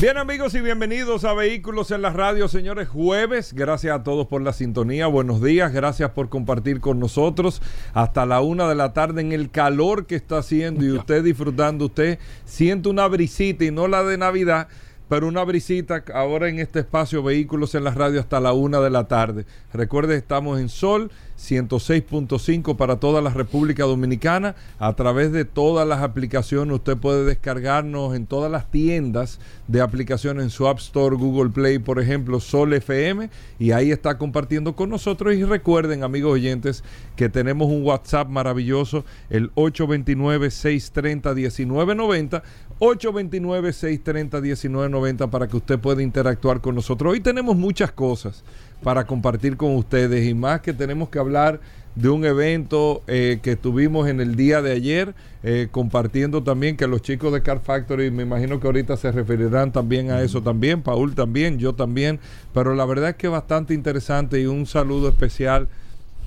[0.00, 3.52] Bien amigos y bienvenidos a Vehículos en la Radio, señores, jueves.
[3.52, 5.08] Gracias a todos por la sintonía.
[5.08, 7.60] Buenos días, gracias por compartir con nosotros
[7.94, 11.86] hasta la una de la tarde en el calor que está haciendo y usted disfrutando.
[11.86, 14.68] Usted siente una brisita y no la de Navidad
[15.08, 18.90] pero una brisita ahora en este espacio Vehículos en la Radio hasta la una de
[18.90, 19.46] la tarde.
[19.72, 24.56] Recuerde, estamos en Sol 106.5 para toda la República Dominicana.
[24.78, 29.38] A través de todas las aplicaciones usted puede descargarnos en todas las tiendas
[29.68, 34.18] de aplicaciones en su App Store, Google Play, por ejemplo, Sol FM, y ahí está
[34.18, 35.34] compartiendo con nosotros.
[35.34, 36.82] Y recuerden, amigos oyentes,
[37.16, 42.42] que tenemos un WhatsApp maravilloso, el 829-630-1990.
[42.80, 47.12] 829-630-1990 para que usted pueda interactuar con nosotros.
[47.12, 48.44] Hoy tenemos muchas cosas
[48.82, 50.26] para compartir con ustedes.
[50.26, 51.60] Y más que tenemos que hablar
[51.98, 56.86] de un evento eh, que tuvimos en el día de ayer, eh, compartiendo también que
[56.86, 60.82] los chicos de Car Factory, me imagino que ahorita se referirán también a eso también,
[60.82, 62.20] Paul también, yo también,
[62.54, 65.66] pero la verdad es que bastante interesante y un saludo especial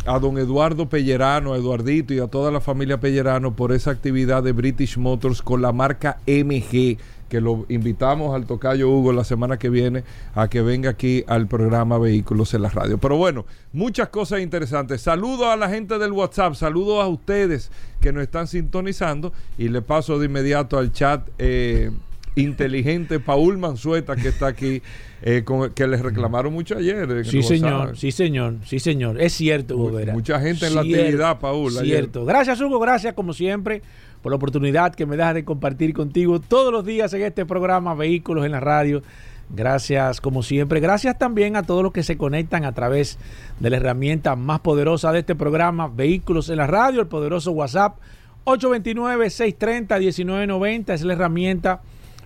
[0.05, 4.43] a don Eduardo Pellerano, a Eduardito y a toda la familia Pellerano por esa actividad
[4.43, 6.97] de British Motors con la marca MG
[7.31, 10.03] que lo invitamos al tocayo Hugo la semana que viene
[10.35, 12.97] a que venga aquí al programa Vehículos en la Radio.
[12.97, 14.99] Pero bueno, muchas cosas interesantes.
[14.99, 17.71] Saludos a la gente del WhatsApp, saludos a ustedes
[18.01, 21.91] que nos están sintonizando y le paso de inmediato al chat eh,
[22.35, 24.81] inteligente Paul Manzueta que está aquí.
[25.23, 27.23] Eh, que les reclamaron mucho ayer.
[27.25, 29.21] Sí, señor, sí, señor, sí, señor.
[29.21, 30.13] Es cierto, Hugo Vera.
[30.13, 31.71] Mucha gente en la actividad, Paul.
[31.73, 32.25] Cierto.
[32.25, 33.83] Gracias, Hugo, gracias como siempre
[34.21, 37.95] por la oportunidad que me das de compartir contigo todos los días en este programa
[37.95, 39.01] Vehículos en la Radio.
[39.49, 40.79] Gracias como siempre.
[40.79, 43.17] Gracias también a todos los que se conectan a través
[43.59, 47.97] de la herramienta más poderosa de este programa, Vehículos en la Radio, el poderoso WhatsApp
[48.45, 50.93] 829-630-1990.
[50.93, 51.81] Es la herramienta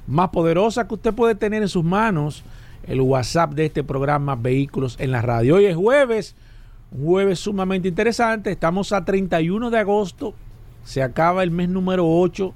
[0.06, 2.44] más poderosa que usted puede tener en sus manos,
[2.86, 5.56] el WhatsApp de este programa Vehículos en la Radio.
[5.56, 6.36] Hoy es jueves,
[6.92, 8.52] un jueves sumamente interesante.
[8.52, 10.36] Estamos a 31 de agosto
[10.86, 12.54] se acaba el mes número 8.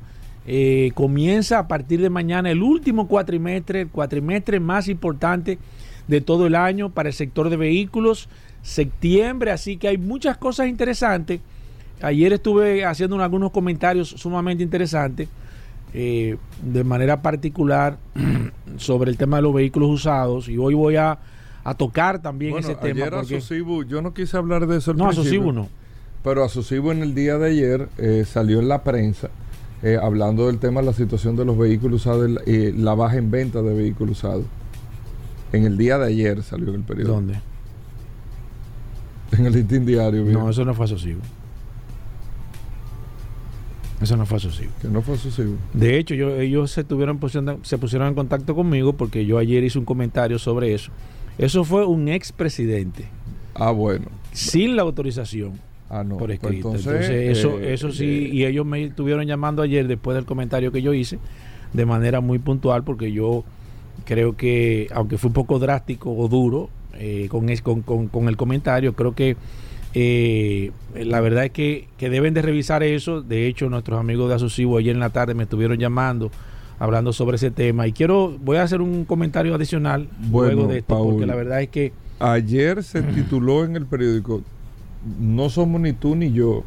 [0.48, 5.60] Eh, comienza a partir de mañana el último cuatrimestre, el cuatrimestre más importante
[6.08, 8.30] de todo el año para el sector de vehículos.
[8.62, 11.42] Septiembre, así que hay muchas cosas interesantes.
[12.02, 15.28] Ayer estuve haciendo algunos comentarios sumamente interesantes,
[15.94, 17.98] eh, de manera particular,
[18.78, 20.48] sobre el tema de los vehículos usados.
[20.48, 21.18] Y hoy voy a,
[21.78, 23.10] tocar también ese tema.
[23.12, 23.42] Porque...
[23.88, 24.94] yo no quise hablar de eso.
[24.94, 25.70] no, Sosibu no.
[26.24, 29.30] Pero Asocibo en el día de ayer eh, salió en la prensa
[29.82, 33.32] eh, hablando del tema de la situación de los vehículos usados y la baja en
[33.32, 34.46] venta de vehículos usados.
[35.54, 37.16] En el día de ayer salió en el periódico.
[37.16, 37.42] ¿Dónde?
[39.32, 40.26] En el listín diario.
[40.26, 41.22] No, eso no fue Asocibo.
[44.02, 44.72] Eso no fue Asocibo.
[44.82, 45.56] Que no fue Asocibo.
[45.74, 47.20] De hecho, ellos se, tuvieron,
[47.62, 50.92] se pusieron en contacto conmigo porque yo ayer hice un comentario sobre eso.
[51.38, 53.08] Eso fue un expresidente.
[53.56, 54.08] Ah, bueno.
[54.34, 55.54] Sin la autorización
[55.90, 56.18] Ah, no.
[56.18, 56.76] por pues escrito.
[56.76, 60.72] Entonces, eso, eh, eso sí, eh, y ellos me estuvieron llamando ayer después del comentario
[60.72, 61.18] que yo hice,
[61.74, 63.44] de manera muy puntual, porque yo
[64.06, 68.94] creo que, aunque fue un poco drástico o duro eh, con, con, con, el comentario,
[68.94, 69.36] creo que
[70.96, 73.22] la verdad es que, deben de revisar eso.
[73.22, 76.30] De hecho, nuestros amigos de Asocibo ayer en la tarde me estuvieron llamando
[76.78, 80.98] hablando sobre ese tema y quiero voy a hacer un comentario adicional luego de esto
[80.98, 84.44] porque la verdad es que ayer se tituló en el periódico
[85.20, 86.64] no somos ni tú ni yo.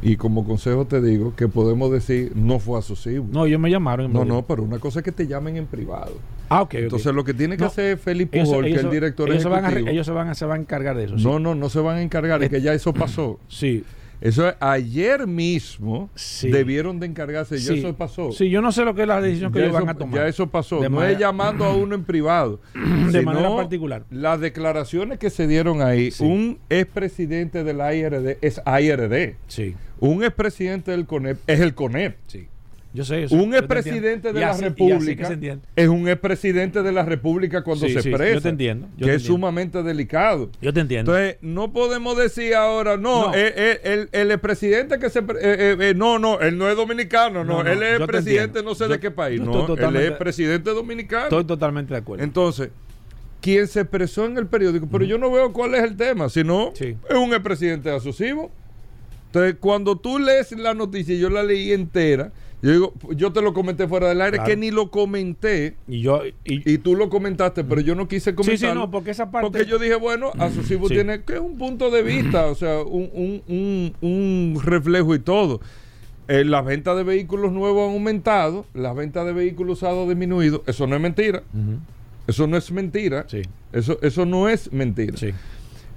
[0.00, 3.24] Y como consejo te digo que podemos decir no fue asociado.
[3.30, 4.12] No, ellos me llamaron.
[4.12, 6.14] no, no, pero una cosa es que te llamen en privado.
[6.48, 6.74] Ah, ok.
[6.74, 9.64] Entonces lo que tiene que hacer Felipe Pujol, que es el director ellos Se van
[9.64, 11.16] a, ellos se van a, se van a encargar de eso.
[11.16, 13.38] No, no, no se van a encargar, es que ya eso pasó.
[13.48, 13.84] Sí.
[14.22, 16.08] Eso es, ayer mismo
[16.42, 18.30] debieron de encargarse, ya eso pasó.
[18.30, 20.14] Sí, yo no sé lo que es la decisión que ellos van a tomar.
[20.14, 22.60] Ya eso pasó, no es llamando a uno en privado.
[23.12, 24.04] de manera particular.
[24.10, 29.36] Las declaraciones que se dieron ahí, un expresidente de la IRD es IRD.
[29.48, 29.74] Sí.
[29.98, 32.16] Un expresidente del CONEP es el CONEP.
[32.26, 32.46] Sí.
[32.94, 33.36] Yo sé eso.
[33.36, 35.38] Un expresidente de la República
[35.76, 38.34] es un expresidente de la República cuando se expresa.
[38.34, 38.88] yo te entiendo.
[38.98, 40.50] que es sumamente delicado.
[40.60, 41.16] Yo te entiendo.
[41.16, 45.24] Entonces, no podemos decir ahora, no, eh, eh, el, expresidente que se.
[45.40, 49.10] Eh, no, no, él no es dominicano, no, él es presidente no sé de qué
[49.10, 49.40] país.
[49.40, 51.24] No, él es presidente dominicano.
[51.24, 52.24] Estoy totalmente de acuerdo.
[52.24, 52.70] Entonces,
[53.42, 56.70] quien se expresó en el periódico, pero yo no veo cuál es el tema, sino
[56.74, 56.96] Sí.
[57.08, 58.50] es un expresidente asusivo.
[59.26, 63.52] Entonces, cuando tú lees la noticia, yo la leí entera, yo digo, yo te lo
[63.52, 64.48] comenté fuera del aire, Claro.
[64.50, 66.22] que ni lo comenté, Y yo.
[66.44, 68.70] Y, y tú lo comentaste, pero yo no quise sí, comentar.
[68.72, 69.50] sí, no, porque esa parte.
[69.50, 70.94] Porque yo dije, bueno, Asusivo Sí.
[70.94, 75.18] tiene que es un punto de vista, o sea, un, un- un- un reflejo y
[75.18, 75.60] todo.
[76.28, 80.62] Eh, las ventas de vehículos nuevos han aumentado, las ventas de vehículos usados han disminuido.
[80.66, 81.42] Eso no es mentira.
[82.28, 83.24] Eso no es mentira.
[83.28, 83.42] Sí.
[83.72, 85.16] Eso, eso no es mentira.
[85.16, 85.30] Sí.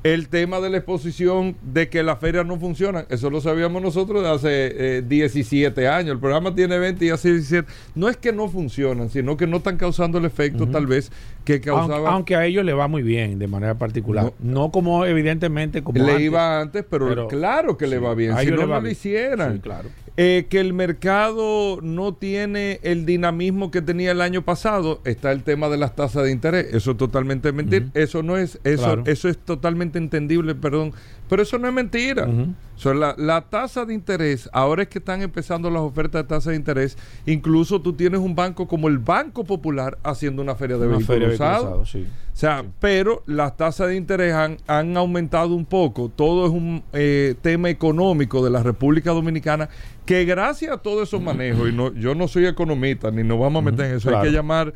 [0.06, 4.22] El tema de la exposición de que las ferias no funcionan, eso lo sabíamos nosotros
[4.22, 6.12] de hace eh, 17 años.
[6.12, 7.68] El programa tiene 20 y hace 17.
[7.96, 11.12] No es que no funcionan, sino que no están causando el efecto tal vez
[11.44, 12.12] que causaba.
[12.12, 14.32] aunque a ellos le va muy bien de manera particular.
[14.38, 16.22] No, como evidentemente como le antes.
[16.26, 18.38] iba antes, pero, Pero- claro que le va bien.
[18.38, 19.54] Si no, no lo hicieran.
[19.54, 19.90] Sí, claro.
[20.18, 25.44] Eh, que el mercado no tiene el dinamismo que tenía el año pasado, está el
[25.44, 26.68] tema de las tasas de interés.
[26.74, 27.88] Eso es totalmente mentira.
[27.94, 29.04] Eso no es, eso, Claro.
[29.08, 30.94] eso es totalmente entendible, perdón.
[31.30, 32.28] Pero eso no es mentira.
[32.84, 36.58] La, la tasa de interés, ahora es que están empezando las ofertas de tasa de
[36.58, 36.98] interés.
[37.26, 41.90] Incluso tú tienes un banco como el Banco Popular haciendo una feria de vehículos usados.
[41.90, 42.06] sí.
[42.36, 46.12] O sea, pero las tasas de interés han, han aumentado un poco.
[46.14, 49.70] Todo es un eh, tema económico de la República Dominicana
[50.06, 53.62] que gracias a todos esos manejos, y no, yo no soy economista ni nos vamos
[53.62, 54.74] a meter en eso, hay que llamar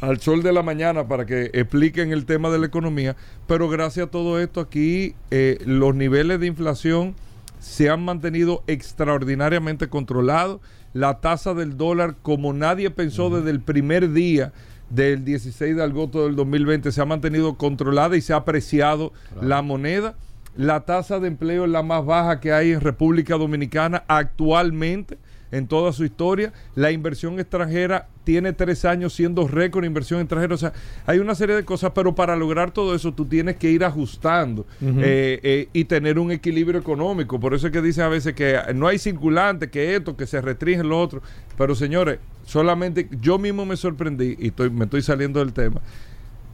[0.00, 3.16] al sol de la mañana para que expliquen el tema de la economía,
[3.46, 7.14] pero gracias a todo esto aquí eh, los niveles de inflación
[7.58, 10.60] se han mantenido extraordinariamente controlados,
[10.92, 14.52] la tasa del dólar como nadie pensó desde el primer día
[14.90, 19.60] del 16 de agosto del 2020 se ha mantenido controlada y se ha apreciado la
[19.60, 20.14] moneda.
[20.56, 25.18] La tasa de empleo es la más baja que hay en República Dominicana actualmente
[25.50, 26.52] en toda su historia.
[26.74, 30.54] La inversión extranjera tiene tres años siendo récord inversión extranjera.
[30.54, 30.72] O sea,
[31.06, 34.66] hay una serie de cosas, pero para lograr todo eso tú tienes que ir ajustando
[34.80, 37.40] eh, eh, y tener un equilibrio económico.
[37.40, 40.40] Por eso es que dicen a veces que no hay circulante, que esto, que se
[40.40, 41.22] restringe lo otro.
[41.56, 45.80] Pero señores, solamente yo mismo me sorprendí y estoy, me estoy saliendo del tema.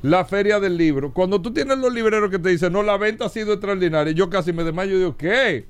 [0.03, 3.25] La feria del libro, cuando tú tienes los libreros que te dicen, no, la venta
[3.25, 5.65] ha sido extraordinaria, yo casi me desmayo y digo, ¿qué?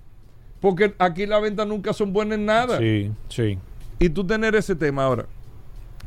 [0.65, 2.79] Porque aquí las ventas nunca son buenas en nada.
[2.79, 3.59] Sí, sí.
[3.99, 5.27] Y tú tener ese tema ahora.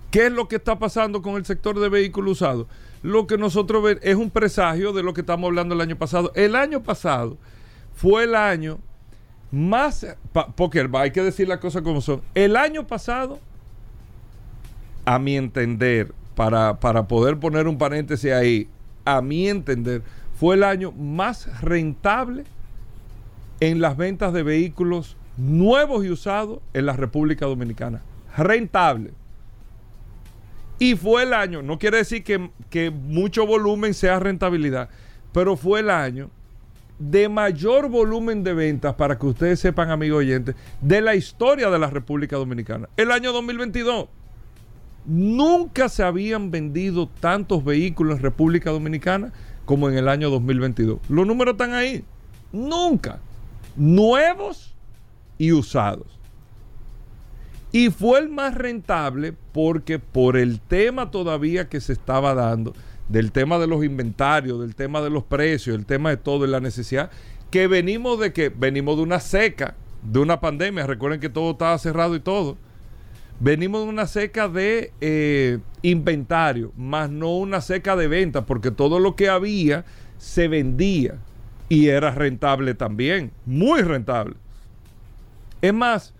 [0.10, 2.66] ¿Qué es lo que está pasando con el sector de vehículos usados?
[3.04, 6.32] Lo que nosotros ven es un presagio de lo que estamos hablando el año pasado.
[6.34, 7.38] El año pasado
[7.94, 8.80] fue el año
[9.52, 10.08] más,
[10.56, 12.24] porque hay que decir las cosas como son.
[12.34, 13.40] El año pasado,
[15.06, 18.68] a mi entender, para, para poder poner un paréntesis ahí,
[19.06, 20.02] a mi entender,
[20.34, 22.44] fue el año más rentable
[23.60, 28.02] en las ventas de vehículos nuevos y usados en la República Dominicana.
[28.36, 29.12] Rentable.
[30.80, 34.90] Y fue el año, no quiere decir que, que mucho volumen sea rentabilidad,
[35.34, 36.30] pero fue el año
[37.00, 41.80] de mayor volumen de ventas, para que ustedes sepan, amigos oyentes, de la historia de
[41.80, 42.90] la República Dominicana.
[42.98, 44.08] El año 2022.
[45.06, 49.32] Nunca se habían vendido tantos vehículos en República Dominicana
[49.64, 51.00] como en el año 2022.
[51.08, 52.04] Los números están ahí.
[52.52, 53.20] Nunca.
[53.78, 54.76] Nuevos
[55.38, 56.18] y usados.
[57.72, 62.74] Y fue el más rentable porque por el tema todavía que se estaba dando,
[63.10, 66.50] del tema de los inventarios, del tema de los precios, el tema de todo y
[66.50, 67.12] la necesidad,
[67.52, 71.78] que venimos de que venimos de una seca, de una pandemia, recuerden que todo estaba
[71.78, 72.58] cerrado y todo.
[73.40, 79.00] Venimos de una seca de eh, inventario, más no una seca de venta, porque todo
[79.00, 79.86] lo que había
[80.18, 81.20] se vendía
[81.70, 84.36] y era rentable también, muy rentable.
[85.62, 86.14] Es más,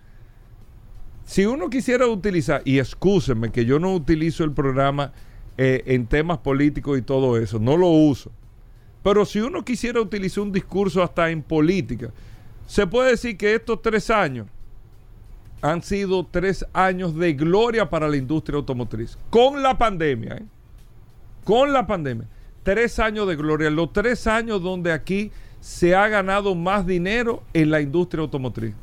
[1.24, 5.12] si uno quisiera utilizar, y excúsenme que yo no utilizo el programa
[5.56, 8.30] eh, en temas políticos y todo eso, no lo uso.
[9.02, 12.10] Pero si uno quisiera utilizar un discurso hasta en política,
[12.66, 14.46] se puede decir que estos tres años
[15.62, 19.18] han sido tres años de gloria para la industria automotriz.
[19.30, 20.44] Con la pandemia, ¿eh?
[21.44, 22.28] Con la pandemia.
[22.62, 23.70] Tres años de gloria.
[23.70, 28.74] Los tres años donde aquí se ha ganado más dinero en la industria automotriz.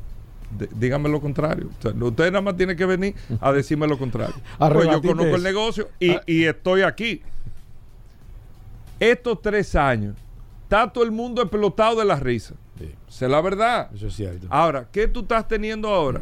[0.58, 1.70] D- dígame lo contrario.
[1.78, 4.34] O sea, usted nada más tiene que venir a decirme lo contrario.
[4.58, 6.22] Pues yo conozco el negocio y, Ah.
[6.26, 7.22] y estoy aquí.
[8.98, 10.16] Estos tres años,
[10.62, 12.54] está todo el mundo explotado de la risa.
[13.08, 13.90] Sí, la verdad.
[13.94, 14.46] eso es cierto.
[14.50, 16.20] Ahora, ¿qué tú estás teniendo ahora?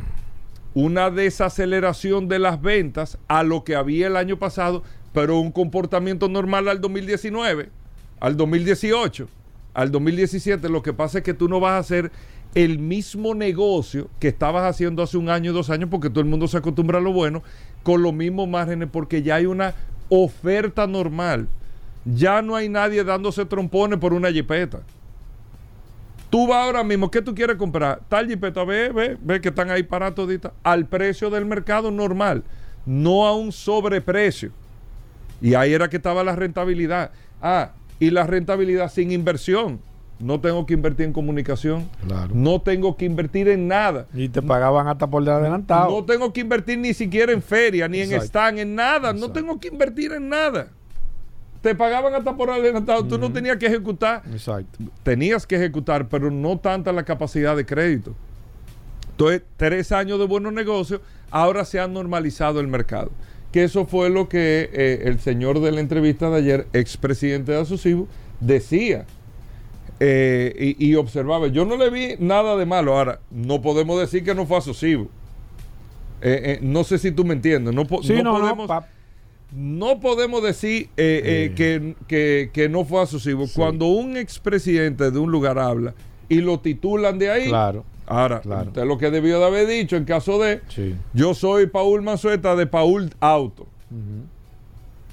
[0.75, 4.82] Una desaceleración de las ventas a lo que había el año pasado,
[5.14, 7.71] pero un comportamiento normal al 2019,
[8.18, 9.28] al 2018,
[9.73, 10.68] al 2017.
[10.68, 12.11] Lo que pasa es que tú no vas a hacer
[12.56, 16.49] el mismo negocio que estabas haciendo hace un año dos años, porque todo el mundo
[16.49, 17.44] se acostumbra a lo bueno,
[17.85, 19.75] con los mismos márgenes, porque ya hay una
[20.09, 21.47] oferta normal.
[22.04, 24.80] Ya no hay nadie dándose trompones por una jipeta.
[26.28, 28.00] Tú vas ahora mismo, ¿qué tú quieres comprar?
[28.09, 32.42] Tal jipeta, ve, ve, ve que están ahí para toditas, al precio del mercado normal,
[32.85, 34.50] no a un sobreprecio.
[35.41, 37.11] Y ahí era que estaba la rentabilidad.
[37.43, 39.81] Ah, y la rentabilidad sin inversión.
[40.21, 41.88] No tengo que invertir en comunicación.
[42.07, 42.31] Claro.
[42.35, 44.07] No tengo que invertir en nada.
[44.14, 45.91] Y te pagaban hasta por adelantado.
[45.91, 49.12] No tengo que invertir ni siquiera en feria, ni en stand, en nada.
[49.12, 50.69] No tengo que invertir en nada.
[51.61, 53.05] Te pagaban hasta por adelantado.
[53.05, 54.23] Tú no tenías que ejecutar.
[54.31, 54.79] Exacto.
[55.03, 58.14] Tenías que ejecutar, pero no tanta la capacidad de crédito.
[59.11, 61.00] Entonces, tres años de buenos negocios,
[61.31, 63.11] ahora se ha normalizado el mercado.
[63.54, 67.58] Que eso fue lo que eh, el señor de la entrevista de ayer, expresidente de
[67.61, 68.08] Asusivo,
[68.40, 69.06] decía
[70.00, 71.46] eh, y, y observaba.
[71.46, 72.99] Yo no le vi nada de malo.
[72.99, 75.04] Ahora, no podemos decir que no fue Asusivo.
[76.20, 77.73] Eh, eh, no sé si tú me entiendes.
[77.73, 78.84] No, po- Sí, no no, no, podemos,
[79.52, 81.52] no podemos decir eh, eh, Eh.
[81.54, 83.44] que, que- que no fue asusivo.
[83.54, 85.94] Cuando un expresidente de un lugar habla
[86.28, 87.84] y lo titulan de ahí, Claro.
[88.06, 88.68] Ahora, Claro.
[88.68, 90.94] usted lo que debió de haber dicho en caso de, Sí.
[91.12, 93.66] yo soy Paul Manzueta de Paul Auto.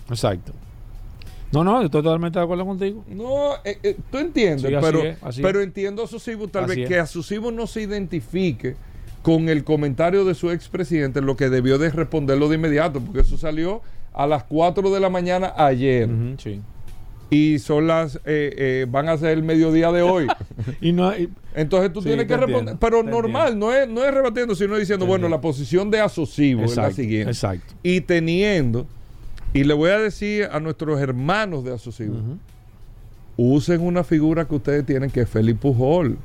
[0.10, 0.54] Exacto.
[1.52, 3.04] No, no, estoy totalmente de acuerdo contigo.
[3.10, 5.66] No, eh, eh, tú entiendes, Sí, así pero, es, así pero es.
[5.68, 6.88] entiendo a Susivo tal Así vez es.
[6.90, 8.76] que a Susivo no se identifique
[9.22, 13.38] con el comentario de su expresidente, lo que debió de responderlo de inmediato, porque eso
[13.38, 13.82] salió
[14.14, 16.10] a las 4 de la mañana ayer.
[16.38, 16.62] Sí.
[17.32, 20.28] Y son las eh, eh, van a ser el mediodía de hoy.
[20.82, 24.14] Y no, y- Entonces tú Sí, tienes que responder, pero normal, no es, no es
[24.14, 27.32] rebatiendo, sino diciendo, bueno, la posición de asocivo es la siguiente.
[27.32, 27.74] exacto.
[27.82, 28.86] Y teniendo,
[29.54, 32.16] y le voy a decir a nuestros hermanos de asocivo,
[33.38, 36.18] usen una figura que ustedes tienen que es Felipe Pujol.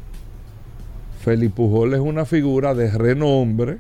[1.23, 3.79] Felipe Pujol es una figura de renombre.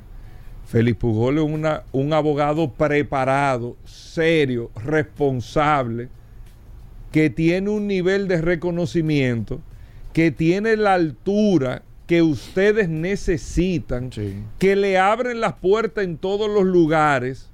[0.66, 6.08] Felipe Pujol es una, un abogado preparado, serio, responsable,
[7.12, 9.60] que tiene un nivel de reconocimiento,
[10.12, 14.34] que tiene la altura que ustedes necesitan, Sí.
[14.58, 17.50] que le abren las puertas en todos los lugares,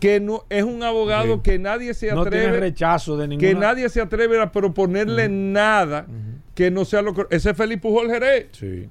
[0.00, 1.40] que no es un abogado Sí.
[1.44, 3.48] que nadie se No tiene atreve rechazo de ninguna.
[3.48, 6.06] que nadie se atreve a proponerle nada
[6.56, 7.36] que no sea lo correcto.
[7.36, 8.88] Ese es Felipe Pujol Jerez, Sí.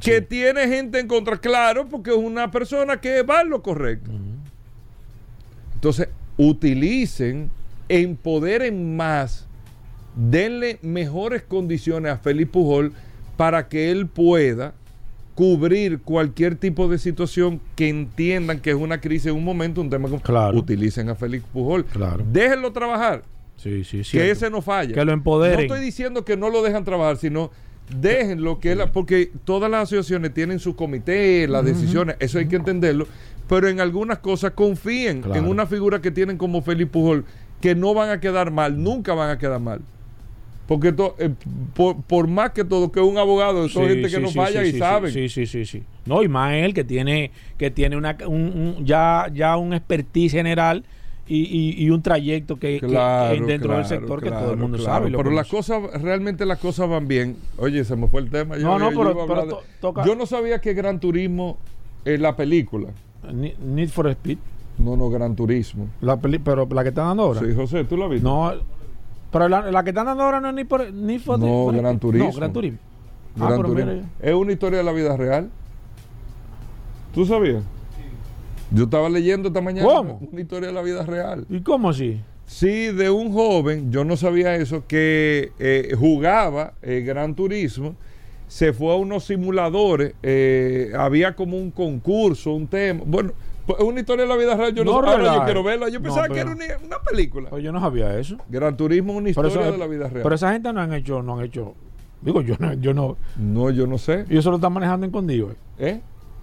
[0.00, 4.10] que tiene gente en contra, claro, porque es una persona que va en lo correcto.
[5.76, 7.50] Entonces, utilicen,
[7.88, 9.46] empoderen más,
[10.16, 12.92] denle mejores condiciones a Felipe Pujol
[13.36, 14.74] para que él pueda
[15.34, 19.90] cubrir cualquier tipo de situación que entiendan que es una crisis en un momento, un
[19.90, 20.58] tema Claro.
[20.58, 21.84] utilicen a Felipe Pujol.
[21.86, 22.24] Claro.
[22.30, 23.24] Déjenlo trabajar.
[23.56, 24.94] Sí, sí, que ese no falla.
[24.94, 25.56] Que lo empoderen.
[25.56, 27.50] No estoy diciendo que no lo dejan trabajar, sino
[28.00, 32.56] déjenlo que él- porque todas las asociaciones tienen su comité, las decisiones, eso hay que
[32.56, 33.06] entenderlo,
[33.48, 35.38] pero en algunas cosas confíen Claro.
[35.40, 37.24] en una figura que tienen como Felipe Pujol,
[37.64, 39.80] que no van a quedar mal, nunca van a quedar mal.
[40.68, 41.30] Porque to- eh,
[41.72, 44.62] por, por más que todo, que un abogado, son Sí, gente que no sí, falla
[44.66, 45.10] y saben.
[45.10, 45.82] Sí, sí, sí, sí.
[46.04, 50.32] No, y más él que tiene, que tiene una, un, un- ya, ya un expertise
[50.32, 50.84] general
[51.26, 54.58] y, y- y un trayecto que, Claro, que dentro del claro, sector que todo el
[54.58, 55.10] mundo sabe.
[55.10, 57.38] Pero las cosas, realmente las cosas van bien.
[57.56, 58.58] Oye, se me fue el tema.
[58.58, 60.74] No, no, yo pero- iba a pero hablar de- to- toca- Yo no sabía que
[60.74, 61.56] Gran Turismo
[62.04, 62.90] es la película.
[63.32, 64.36] Need for Speed.
[64.78, 65.88] No, no, Gran Turismo.
[66.00, 67.40] La peli- pero la que están dando ahora.
[67.40, 68.24] Sí, José, ¿tú la viste?
[68.24, 68.52] No,
[69.30, 71.76] pero la, la que están dando ahora no es ni por, ni for No, for
[71.76, 71.98] Gran.
[71.98, 72.28] Turismo.
[72.28, 72.78] No, Gran Turismo.
[73.38, 73.92] Ah, Gran Turismo.
[74.20, 75.50] Es una historia de la vida real.
[77.14, 77.62] ¿Tú sabías?
[78.70, 80.20] Yo estaba leyendo esta mañana ¿Cómo?
[80.32, 81.46] una historia de la vida real.
[81.48, 82.20] ¿Y cómo así?
[82.46, 87.94] Sí, de un joven, yo no sabía eso, que eh, jugaba eh, Gran Turismo,
[88.48, 93.02] se fue a unos simuladores, eh, había como un concurso, un tema.
[93.06, 93.32] Bueno,
[93.66, 95.88] pues, es una historia de la vida real, yo no, No, ahora yo quiero verla.
[95.88, 97.50] Yo No, pensaba que era una, una película.
[97.50, 98.36] Pues yo no sabía eso.
[98.48, 100.22] Gran Turismo es una historia eso- de la vida real.
[100.22, 101.74] pero esa gente no han hecho, no han hecho.
[102.20, 103.16] Digo, yo no, yo no.
[103.36, 104.24] no, yo no sé.
[104.30, 105.50] Ellos solo están manejando escondido.
[105.50, 105.56] eh.
[105.78, 106.00] ¿Eh?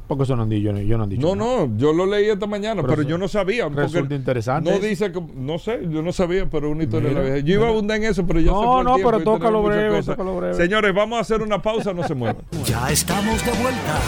[0.07, 1.21] Porque eso no han dicho, yo no, yo no han dicho.
[1.21, 1.65] No, nada.
[1.67, 3.69] no, yo lo leí esta mañana, Pero pero, eso yo no sabía.
[3.69, 4.85] resulta interesante No eso.
[4.85, 7.37] dice que, no sé, yo no sabía, pero una historia de la vida.
[7.39, 9.21] Yo iba a abundar en eso, pero ya No, se fue el no, tiempo pero
[9.21, 10.53] y tócalo breve, tócalo breve.
[10.55, 12.35] Señores, vamos a hacer una pausa, no se muevan.
[12.65, 13.99] Ya estamos de vuelta.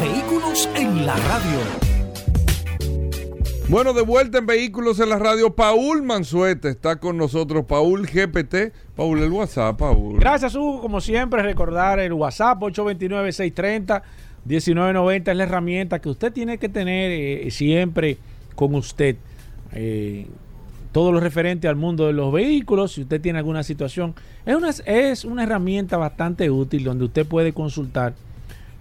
[0.00, 1.97] Vehículos en la radio.
[3.70, 8.72] Bueno, de vuelta en Vehículos en la Radio, Paul Mansuete está con nosotros, Paul GPT.
[8.96, 10.18] Paul, el WhatsApp, Paul.
[10.18, 10.80] Gracias, Hugo.
[10.80, 17.50] Como siempre, recordar el WhatsApp 829-630-1990 es la herramienta que usted tiene que tener eh,
[17.50, 18.16] siempre
[18.54, 19.16] con usted.
[19.72, 20.26] Eh,
[20.90, 24.14] todo lo referente al mundo de los vehículos, si usted tiene alguna situación,
[24.46, 28.14] es una, es una herramienta bastante útil donde usted puede consultar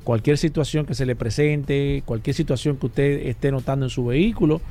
[0.07, 4.61] cualquier situación que se le presente, cualquier situación que usted esté notando en su vehículo,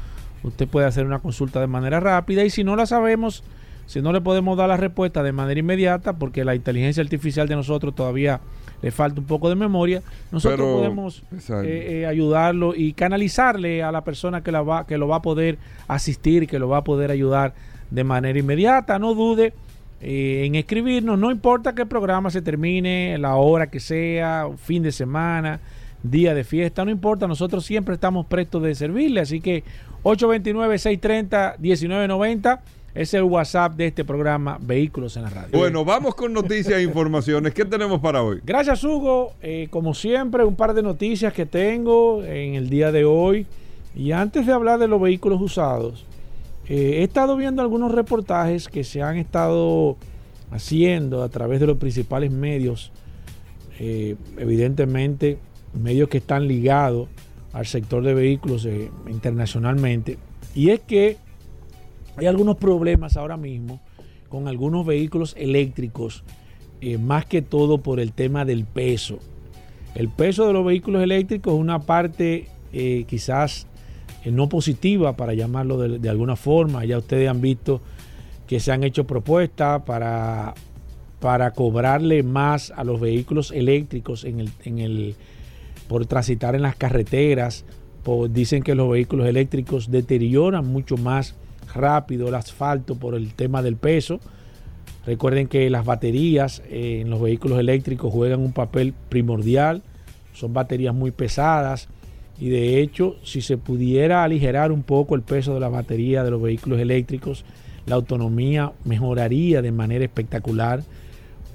[0.42, 3.44] usted puede hacer una consulta de manera rápida y si no la sabemos,
[3.84, 7.54] si no le podemos dar la respuesta de manera inmediata, porque la inteligencia artificial de
[7.54, 8.40] nosotros todavía
[8.80, 10.02] le falta un poco de memoria,
[10.32, 14.96] nosotros Pero- podemos eh, eh, ayudarlo y canalizarle a la persona que, la va, que
[14.96, 17.52] lo va a poder asistir, que lo va a poder ayudar
[17.90, 18.98] de manera inmediata.
[18.98, 19.52] No dude
[20.00, 24.92] eh, en escribirnos, no importa el programa se termine, la hora que sea, fin de
[24.92, 25.60] semana,
[26.02, 29.64] día de fiesta, no importa, nosotros siempre estamos prestos de servirle, así que
[30.02, 32.60] 829-630-1990
[32.94, 35.58] es el WhatsApp de este programa Vehículos en la Radio.
[35.58, 37.52] Bueno, vamos con noticias e informaciones.
[37.52, 38.40] ¿Qué tenemos para hoy?
[38.42, 39.34] Gracias, Hugo.
[39.42, 43.46] Eh, como siempre, un par de noticias que tengo en el día de hoy.
[43.94, 46.06] Y antes de hablar de los vehículos usados,
[46.68, 49.96] eh, he estado viendo algunos reportajes que se han estado
[50.50, 52.90] haciendo a través de los principales medios,
[53.78, 55.38] eh, evidentemente
[55.74, 57.08] medios que están ligados
[57.52, 60.18] al sector de vehículos eh, internacionalmente.
[60.54, 61.18] Y es que
[62.16, 63.80] hay algunos problemas ahora mismo
[64.28, 66.24] con algunos vehículos eléctricos
[67.00, 69.18] más que todo por el tema del peso.
[69.94, 72.48] El peso de los vehículos eléctricos es una parte
[73.06, 73.66] quizás
[74.32, 76.84] no positiva, para llamarlo de, alguna forma.
[76.84, 77.80] Ya ustedes han visto
[78.46, 80.54] que se han hecho propuestas para,
[81.20, 85.14] para cobrarle más a los vehículos eléctricos en el, en el,
[85.88, 87.64] por transitar en las carreteras.
[88.02, 91.34] Por- dicen que los vehículos eléctricos deterioran mucho más
[91.74, 94.20] rápido el asfalto por el tema del peso.
[95.06, 99.82] Recuerden que las baterías eh, en los vehículos eléctricos juegan un papel primordial.
[100.34, 101.88] Son baterías muy pesadas
[102.38, 106.30] y de hecho si se pudiera aligerar un poco el peso de la batería de
[106.30, 107.44] los vehículos eléctricos,
[107.86, 110.82] la autonomía mejoraría de manera espectacular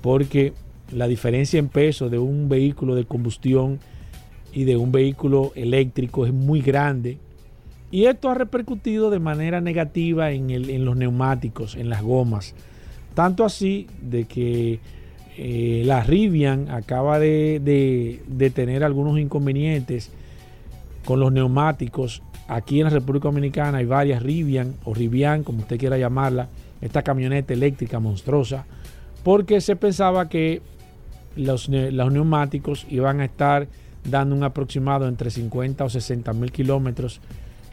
[0.01, 0.53] porque
[0.91, 3.79] la diferencia en peso de un vehículo de combustión
[4.53, 7.17] y de un vehículo eléctrico es muy grande.
[7.91, 12.55] Y esto ha repercutido de manera negativa en, el- en los neumáticos, en las gomas.
[13.13, 14.79] Tanto así de que
[15.37, 20.11] eh, la Rivian acaba de, de- de tener algunos inconvenientes
[21.05, 22.21] con los neumáticos.
[22.47, 26.49] Aquí en la República Dominicana hay varias Rivian o Rivian, como usted quiera llamarla,
[26.81, 28.65] esta camioneta eléctrica monstruosa,
[29.23, 30.61] porque se pensaba que
[31.35, 33.67] los, los neumáticos iban a estar
[34.03, 37.21] dando un aproximado entre 50 o 60 mil kilómetros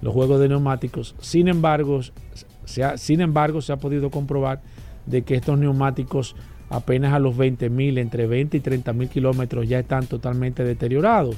[0.00, 1.14] los juegos de neumáticos.
[1.20, 2.00] Sin embargo,
[2.64, 4.60] se ha, sin embargo, se ha podido comprobar
[5.06, 6.36] de que estos neumáticos
[6.70, 11.36] apenas a los 20 mil, entre 20 y 30 mil kilómetros ya están totalmente deteriorados.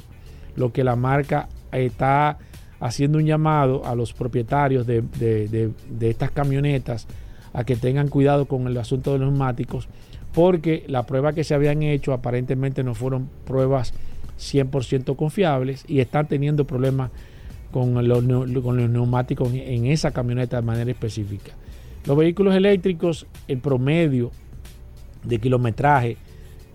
[0.57, 2.39] Lo que la marca está
[2.81, 7.07] haciendo un llamado a los propietarios de, de- de- estas camionetas
[7.53, 9.89] a que tengan cuidado con el asunto de los neumáticos,
[10.33, 13.93] porque la prueba que se habían hecho aparentemente no fueron pruebas
[14.39, 17.11] 100% confiables y están teniendo problemas
[17.73, 18.23] con los,
[18.63, 21.53] con los neumáticos en- en esa camioneta de manera específica.
[22.07, 24.31] Los vehículos eléctricos, el promedio
[25.25, 26.17] de kilometraje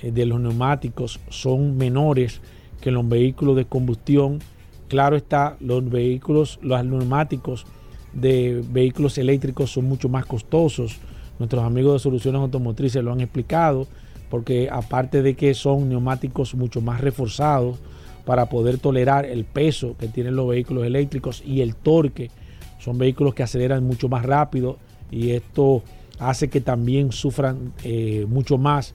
[0.02, 2.42] eh, de los neumáticos son menores
[2.82, 4.40] que los vehículos de combustión.
[4.88, 7.66] Claro está, los vehículos, los neumáticos
[8.14, 10.98] de vehículos eléctricos son mucho más costosos.
[11.40, 13.88] Nuestros amigos de Soluciones Automotrices lo han explicado,
[14.30, 17.80] porque aparte de que son neumáticos mucho más reforzados
[18.26, 22.32] para poder tolerar el peso que tienen los vehículos eléctricos y el torque,
[22.80, 24.78] son vehículos que aceleran mucho más rápido
[25.12, 25.84] y esto
[26.20, 28.94] hace que también sufran eh, mucho más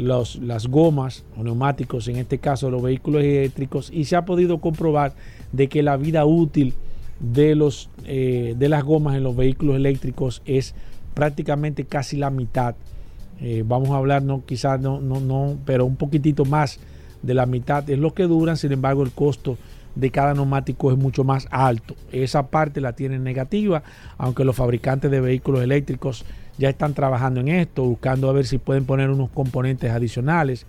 [0.00, 4.58] los, las gomas o neumáticos, en este caso los vehículos eléctricos, y se ha podido
[4.58, 5.12] comprobar
[5.52, 6.74] de que la vida útil
[7.20, 10.74] de, los, eh, de las gomas en los vehículos eléctricos es
[11.14, 12.74] prácticamente casi la mitad.
[13.40, 16.78] Eh, vamos a hablar, no, quizás no, no, no, pero un poquitito más
[17.22, 19.58] de la mitad es lo que duran, sin embargo el costo
[20.00, 21.94] de cada neumático es mucho más alto.
[22.10, 23.82] Esa parte la tienen negativa,
[24.18, 26.24] aunque los fabricantes de vehículos eléctricos
[26.58, 30.66] ya están trabajando en esto, buscando a ver si pueden poner unos componentes adicionales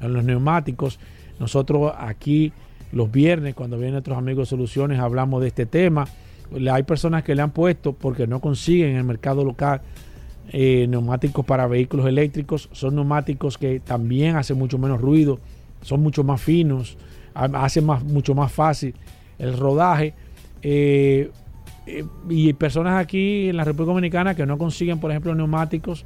[0.00, 0.98] en los neumáticos.
[1.38, 2.52] Nosotros aquí
[2.92, 6.06] los viernes, cuando vienen nuestros amigos Soluciones, hablamos de este tema.
[6.72, 9.82] Hay personas que le han puesto porque no consiguen en el mercado local
[10.52, 12.68] eh, neumáticos para vehículos eléctricos.
[12.72, 15.38] Son neumáticos que también hacen mucho menos ruido,
[15.82, 16.98] son mucho más finos,
[17.34, 18.94] ha- hacen más, mucho más fácil
[19.38, 20.14] el rodaje.
[20.62, 21.30] Eh,
[21.86, 26.04] eh, y personas aquí en la República Dominicana que no consiguen, por ejemplo, neumáticos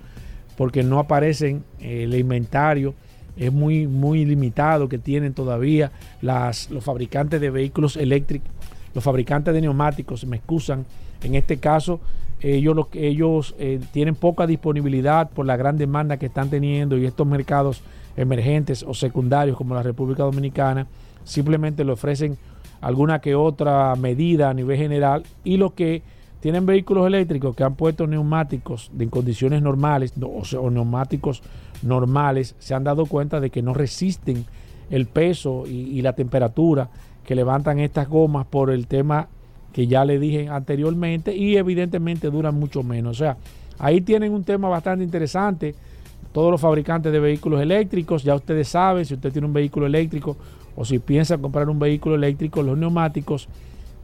[0.57, 2.95] porque no aparecen eh, el inventario
[3.37, 5.91] es muy muy limitado que tienen todavía
[6.23, 8.49] las los fabricantes de vehículos eléctricos
[8.95, 10.87] los fabricantes de neumáticos me excusan
[11.25, 11.99] en este caso
[12.41, 17.07] ellos lo ellos eh, tienen poca disponibilidad por la gran demanda que están teniendo y
[17.07, 17.83] estos mercados
[18.17, 20.87] emergentes o secundarios como la República Dominicana
[21.25, 22.39] simplemente le ofrecen
[22.81, 26.03] alguna que otra medida a nivel general y los que
[26.41, 31.43] tienen vehículos eléctricos que han puesto neumáticos en condiciones normales o, neumáticos
[31.83, 34.45] normales se han dado cuenta de que no resisten
[34.91, 36.91] el peso y, la temperatura
[37.25, 39.29] que levantan estas gomas por el tema
[39.73, 43.17] que ya le dije anteriormente y evidentemente duran mucho menos.
[43.17, 43.39] O sea,
[43.79, 45.75] ahí tienen un tema bastante interesante.
[46.33, 50.37] Todos los fabricantes de vehículos eléctricos, ya ustedes saben, si usted tiene un vehículo eléctrico
[50.77, 53.49] o si piensa comprar un vehículo eléctrico, los neumáticos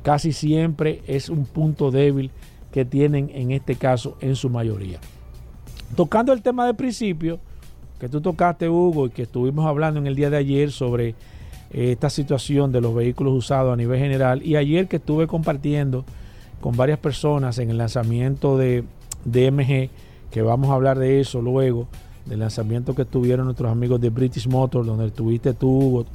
[0.02, 2.30] casi siempre es un punto débil
[2.72, 4.98] que tienen en este caso en su mayoría.
[5.96, 7.40] Tocando el tema de principio,
[7.98, 11.92] que tú tocaste Hugo y que estuvimos hablando en el día de ayer sobre eh,
[11.92, 16.04] esta situación de los vehículos usados a nivel general y ayer que estuve compartiendo
[16.60, 18.84] con varias personas en el lanzamiento de
[19.24, 19.90] DMG,
[20.30, 21.88] que vamos a hablar de eso luego,
[22.26, 26.06] del lanzamiento que tuvieron nuestros amigos de British Motors, donde estuviste tú, Hugo,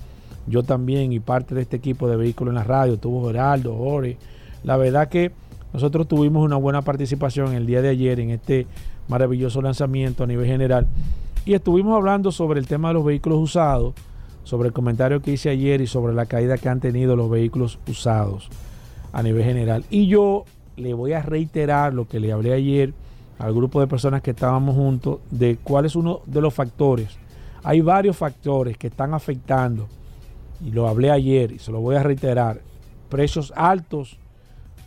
[0.47, 4.17] yo también y parte de este equipo de vehículos en la radio, tuvo Geraldo, Jorge.
[4.63, 5.31] La verdad que
[5.73, 8.67] nosotros tuvimos una buena participación el día de ayer en este
[9.07, 10.87] maravilloso lanzamiento a nivel general
[11.45, 13.93] y estuvimos hablando sobre el tema de los vehículos usados,
[14.43, 17.77] sobre el comentario que hice ayer y sobre la caída que han tenido los vehículos
[17.87, 18.49] usados
[19.13, 19.85] a nivel general.
[19.89, 22.93] Y yo le voy a reiterar lo que le hablé ayer
[23.37, 27.09] al grupo de personas que estábamos juntos de cuál es uno de los factores.
[27.63, 29.87] Hay varios factores que están afectando
[30.63, 32.61] y lo hablé ayer y se lo voy a reiterar,
[33.09, 34.17] precios altos,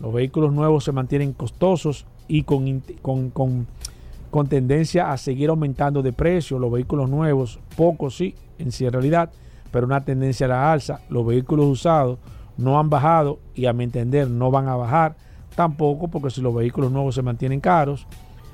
[0.00, 6.58] los vehículos nuevos se mantienen costosos y con, con, tendencia a seguir aumentando de precio,
[6.58, 9.30] los vehículos nuevos, pocos sí, en sí realidad,
[9.70, 12.18] pero una tendencia a la alza, los vehículos usados
[12.56, 15.16] no han bajado y a mi entender no van a bajar
[15.54, 18.06] tampoco porque si los vehículos nuevos se mantienen caros,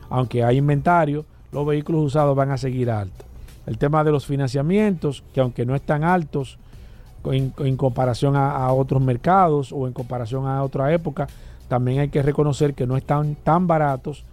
[0.09, 3.27] aunque hay inventario, los vehículos usados van a seguir altos.
[3.67, 6.59] El tema de los financiamientos, que aunque no están altos,
[7.33, 11.27] en, comparación a, otros mercados o en comparación a otra época,
[11.69, 14.25] también hay que reconocer que no están tan baratos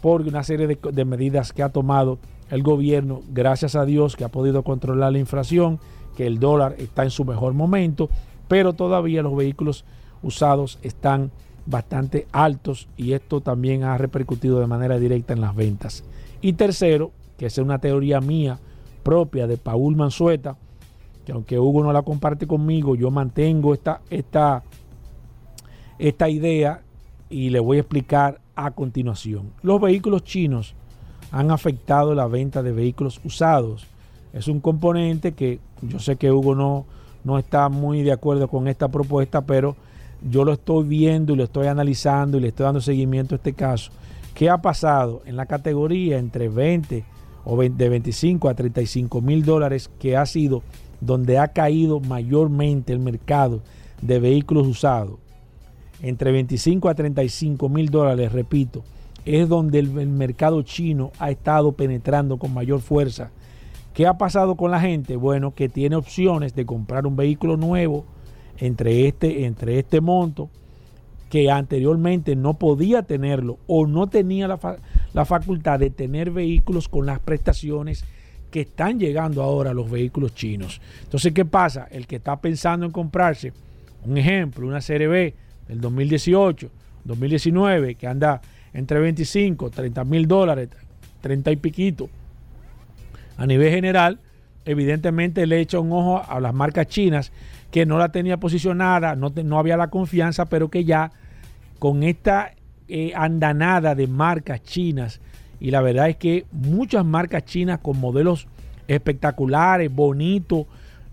[0.00, 2.18] por una serie de, de medidas que ha tomado
[2.50, 5.78] el gobierno, gracias a Dios que ha podido controlar la inflación,
[6.16, 8.08] que el dólar está en su mejor momento,
[8.48, 9.84] pero todavía los vehículos
[10.22, 11.30] usados están
[11.66, 16.04] bastante altos y esto también ha repercutido de manera directa en las ventas.
[16.40, 18.58] Y tercero, que es una teoría mía
[19.02, 20.56] propia de Paul Mansueta,
[21.24, 24.62] que aunque Hugo no la comparte conmigo, yo mantengo esta, esta,
[25.98, 26.82] esta idea
[27.30, 29.50] y le voy a explicar a continuación.
[29.62, 30.74] Los vehículos chinos
[31.32, 33.86] han afectado la venta de vehículos usados.
[34.32, 36.86] Es un componente que yo sé que Hugo no,
[37.24, 39.76] no está muy de acuerdo con esta propuesta, pero
[40.22, 43.52] yo lo estoy viendo y lo estoy analizando y le estoy dando seguimiento a este
[43.52, 43.90] caso.
[44.34, 47.04] ¿Qué ha pasado en la categoría entre 20
[47.44, 50.62] o de 25 a 35 mil dólares que ha sido
[51.04, 53.62] donde ha caído mayormente el mercado
[54.00, 55.18] de vehículos usados,
[56.02, 58.84] entre 25 a 35 mil dólares, repito,
[59.24, 63.30] es donde el, mercado chino ha estado penetrando con mayor fuerza.
[63.94, 65.16] ¿Qué ha pasado con la gente?
[65.16, 68.04] Bueno, que tiene opciones de comprar un vehículo nuevo
[68.58, 70.50] entre este, entre este monto,
[71.30, 74.58] que anteriormente no podía tenerlo o no tenía la,
[75.12, 78.04] la facultad de tener vehículos con las prestaciones
[78.54, 80.80] que están llegando ahora los vehículos chinos.
[81.02, 81.88] Entonces, ¿qué pasa?
[81.90, 83.52] El que está pensando en comprarse,
[84.04, 85.34] un ejemplo, una serie B
[85.66, 86.70] del 2018,
[87.02, 88.40] 2019, que anda
[88.72, 90.68] entre 25, 30 mil dólares,
[91.20, 92.08] 30 y piquito,
[93.36, 94.20] a nivel general,
[94.64, 97.32] evidentemente le echa un ojo a las marcas chinas
[97.72, 101.10] que no la tenía posicionada, no, no había la confianza, pero que ya
[101.80, 102.52] con esta
[102.86, 105.20] eh, andanada de marcas chinas
[105.60, 108.46] y la verdad es que muchas marcas chinas con modelos
[108.88, 110.66] espectaculares, bonitos,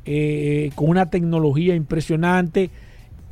[0.05, 2.69] eh, con una tecnología impresionante.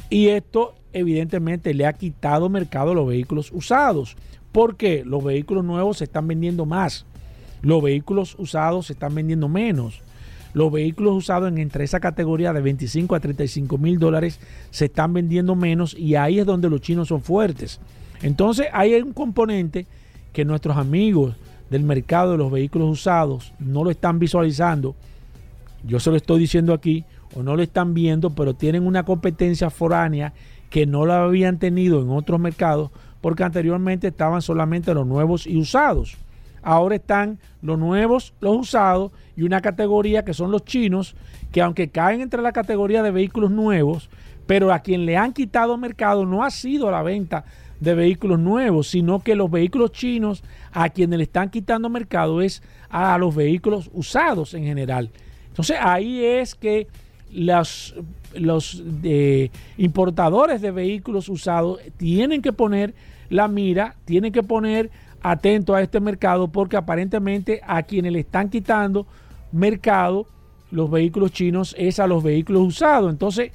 [0.09, 4.15] Y esto evidentemente le ha quitado mercado a los vehículos usados.
[4.51, 7.05] porque Los vehículos nuevos se están vendiendo más.
[7.61, 10.01] Los vehículos usados se están vendiendo menos.
[10.53, 14.39] Los vehículos usados en entre esa categoría de 25 a 35 mil dólares
[14.71, 17.79] se están vendiendo menos y ahí es donde los chinos son fuertes.
[18.23, 19.85] Entonces hay un componente
[20.33, 21.35] que nuestros amigos
[21.69, 24.95] del mercado de los vehículos usados no lo están visualizando,
[25.83, 29.69] yo se lo estoy diciendo aquí, o no lo están viendo, pero tienen una competencia
[29.69, 30.33] foránea
[30.69, 35.57] que no la habían tenido en otros mercados, porque anteriormente estaban solamente los nuevos y
[35.57, 36.17] usados.
[36.61, 41.15] Ahora están los nuevos, los usados y una categoría que son los chinos,
[41.51, 44.09] que aunque caen entre la categoría de vehículos nuevos,
[44.45, 47.45] pero a quien le han quitado mercado no ha sido la venta
[47.79, 52.61] de vehículos nuevos, sino que los vehículos chinos a quienes le están quitando mercado es
[52.89, 55.09] a los vehículos usados en general.
[55.47, 56.87] Entonces ahí es que
[57.31, 57.95] los,
[58.33, 62.93] los eh, importadores de vehículos usados tienen que poner
[63.29, 64.89] la mira, tienen que poner
[65.21, 69.05] atento a este mercado porque aparentemente a quienes le están quitando
[69.51, 70.27] mercado
[70.71, 73.11] los vehículos chinos es a los vehículos usados.
[73.11, 73.51] Entonces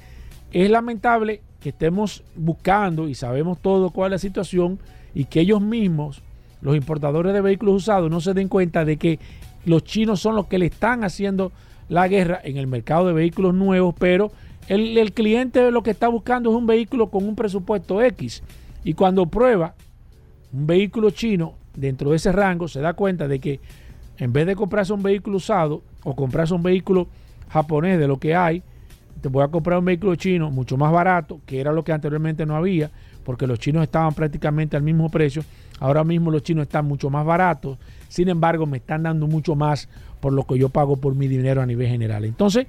[0.51, 4.77] es lamentable que estemos buscando y sabemos todo cuál es la situación
[5.15, 6.21] y que ellos mismos,
[6.61, 9.17] los importadores de vehículos usados, no se den cuenta de que
[9.65, 11.51] los chinos son los que le están haciendo
[11.89, 14.31] la guerra en el mercado de vehículos nuevos, pero
[14.67, 18.43] el, el cliente lo que está buscando es un vehículo con un presupuesto X.
[18.83, 19.73] Y cuando prueba
[20.53, 23.59] un vehículo chino dentro de ese rango, se da cuenta de que
[24.19, 27.07] en vez de comprarse un vehículo usado o comprarse un vehículo
[27.49, 28.61] japonés de lo que hay,
[29.29, 32.55] voy a comprar un vehículo chino mucho más barato, que era lo que anteriormente no
[32.55, 32.91] había,
[33.23, 35.43] porque los chinos estaban prácticamente al mismo precio.
[35.79, 37.77] Ahora mismo los chinos están mucho más baratos.
[38.07, 41.61] Sin embargo, me están dando mucho más por lo que yo pago por mi dinero
[41.61, 42.23] a nivel general.
[42.25, 42.67] Entonces,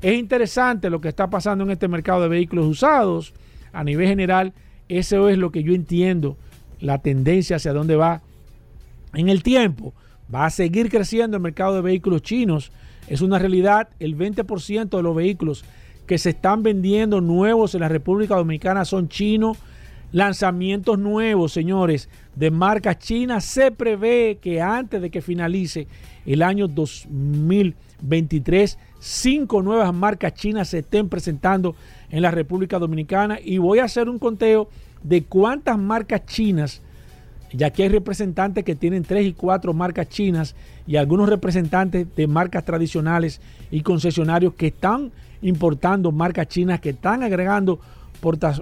[0.00, 3.34] es interesante lo que está pasando en este mercado de vehículos usados
[3.72, 4.52] a nivel general.
[4.88, 6.36] Eso es lo que yo entiendo,
[6.80, 8.22] la tendencia hacia dónde va
[9.14, 9.94] en el tiempo.
[10.32, 12.72] Va a seguir creciendo el mercado de vehículos chinos.
[13.08, 15.64] Es una realidad, el 20% de los vehículos
[16.06, 19.58] que se están vendiendo nuevos en la República Dominicana son chinos.
[20.12, 23.44] Lanzamientos nuevos, señores, de marcas chinas.
[23.44, 25.88] Se prevé que antes de que finalice
[26.24, 31.74] el año 2023, cinco nuevas marcas chinas se estén presentando
[32.08, 33.38] en la República Dominicana.
[33.42, 34.68] Y voy a hacer un conteo
[35.02, 36.82] de cuántas marcas chinas,
[37.52, 40.54] ya que hay representantes que tienen tres y cuatro marcas chinas
[40.86, 43.40] y algunos representantes de marcas tradicionales
[43.70, 47.80] y concesionarios que están importando marcas chinas, que están agregando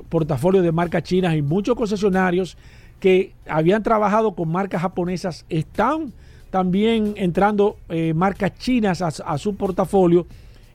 [0.09, 2.57] portafolio de marcas chinas y muchos concesionarios
[3.01, 6.13] que habían trabajado con marcas japonesas están
[6.51, 10.27] también entrando eh, marcas chinas a, su portafolio.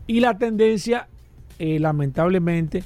[0.07, 1.07] Y la tendencia
[1.57, 2.83] eh, lamentablemente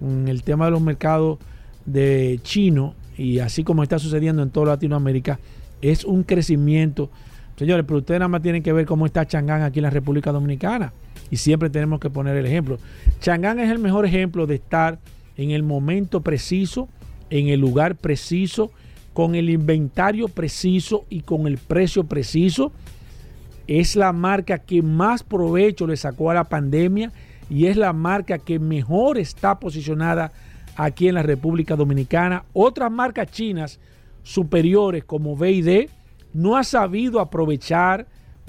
[0.00, 1.38] en el tema de los mercados
[1.86, 5.38] de chino y así como está sucediendo en toda Latinoamérica
[5.80, 7.10] es un crecimiento.
[7.56, 10.32] Señores pero ustedes nada más tienen que ver cómo está Changán aquí en la República
[10.32, 10.92] Dominicana
[11.34, 12.78] y siempre tenemos que poner el ejemplo
[13.18, 15.00] Changán es el mejor ejemplo de estar
[15.36, 16.88] en el momento preciso,
[17.28, 18.70] en el lugar preciso,
[19.12, 22.70] con el inventario preciso y con el precio preciso.
[23.66, 27.10] Es la marca que más provecho le sacó a la pandemia
[27.50, 30.30] y es la marca que mejor está posicionada
[30.76, 32.44] aquí en la República Dominicana.
[32.52, 33.80] Otras marcas chinas
[34.22, 35.88] superiores como BID
[36.32, 38.06] no ha sabido aprovechar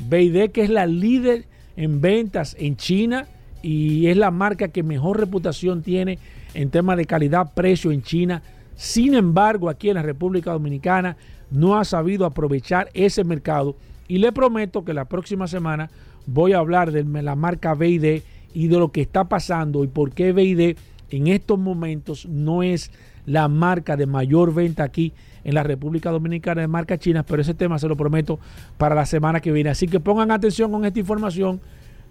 [0.07, 3.27] BID que es la líder en ventas en China
[3.61, 6.19] y es la marca que mejor reputación tiene
[6.53, 8.43] en temas de calidad-precio en China.
[8.75, 11.17] Sin embargo, aquí en la República Dominicana
[11.51, 13.75] no ha sabido aprovechar ese mercado
[14.07, 15.89] y le prometo que la próxima semana
[16.27, 18.21] voy a hablar de la marca BID
[18.53, 20.77] y de lo que está pasando y por qué BID
[21.09, 22.91] en estos momentos no es
[23.25, 25.13] la marca de mayor venta aquí
[25.45, 28.39] en la República Dominicana de marcas chinas, pero ese tema se lo prometo
[28.77, 29.69] para la semana que viene.
[29.69, 31.61] Así que pongan atención con esta información.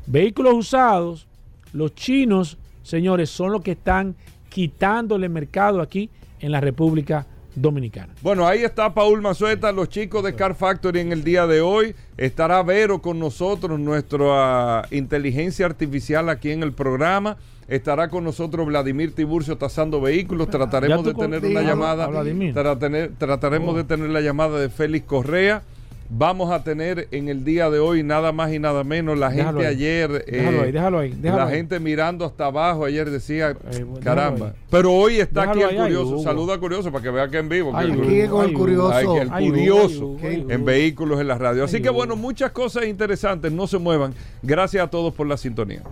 [0.07, 1.27] Vehículos usados,
[1.73, 4.14] los chinos, señores, son los que están
[4.49, 6.09] quitándole mercado aquí
[6.40, 8.14] en la República Dominicana.
[8.23, 11.94] Bueno, ahí está Paul Mazueta, los chicos de Car Factory en el día de hoy.
[12.16, 17.37] Estará Vero con nosotros, nuestra inteligencia artificial aquí en el programa.
[17.68, 20.48] Estará con nosotros Vladimir Tiburcio tasando vehículos.
[20.48, 22.11] Trataremos de tener una llamada.
[23.18, 25.62] trataremos de tener la llamada de Félix Correa.
[26.11, 29.66] Vamos a tener en el día de hoy nada más y nada menos la gente
[29.66, 34.92] ayer déjalo ahí, déjalo ahí, la gente mirando hasta abajo ayer decía eh, caramba pero
[34.92, 38.44] hoy está aquí el curioso saluda curioso para que vea que en vivo aquí con
[38.44, 39.16] el curioso.
[39.22, 41.64] el curioso en vehículos en la radio.
[41.64, 44.12] Así que bueno muchas cosas interesantes no se muevan.
[44.42, 45.83] Gracias a todos por la sintonía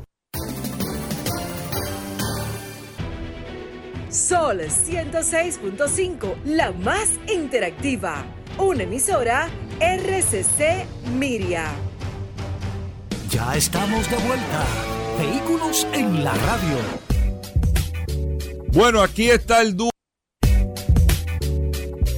[4.13, 8.25] Sol 106.5 la más interactiva
[8.59, 9.49] una emisora
[9.81, 11.65] RCC Miria.
[13.31, 14.67] Ya estamos de vuelta.
[15.19, 16.77] Vehículos en la radio.
[18.73, 19.92] Bueno, aquí está el dúo.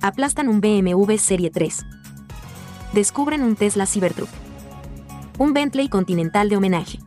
[0.00, 1.84] aplastan un BMW Serie 3.
[2.92, 4.28] Descubren un Tesla Cybertruck.
[5.38, 6.98] Un Bentley Continental de homenaje.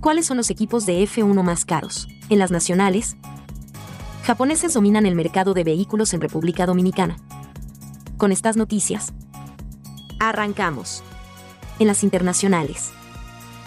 [0.00, 2.08] ¿Cuáles son los equipos de F1 más caros?
[2.28, 3.16] En las nacionales,
[4.24, 7.16] japoneses dominan el mercado de vehículos en República Dominicana.
[8.16, 9.12] Con estas noticias,
[10.18, 11.02] arrancamos.
[11.78, 12.92] En las internacionales,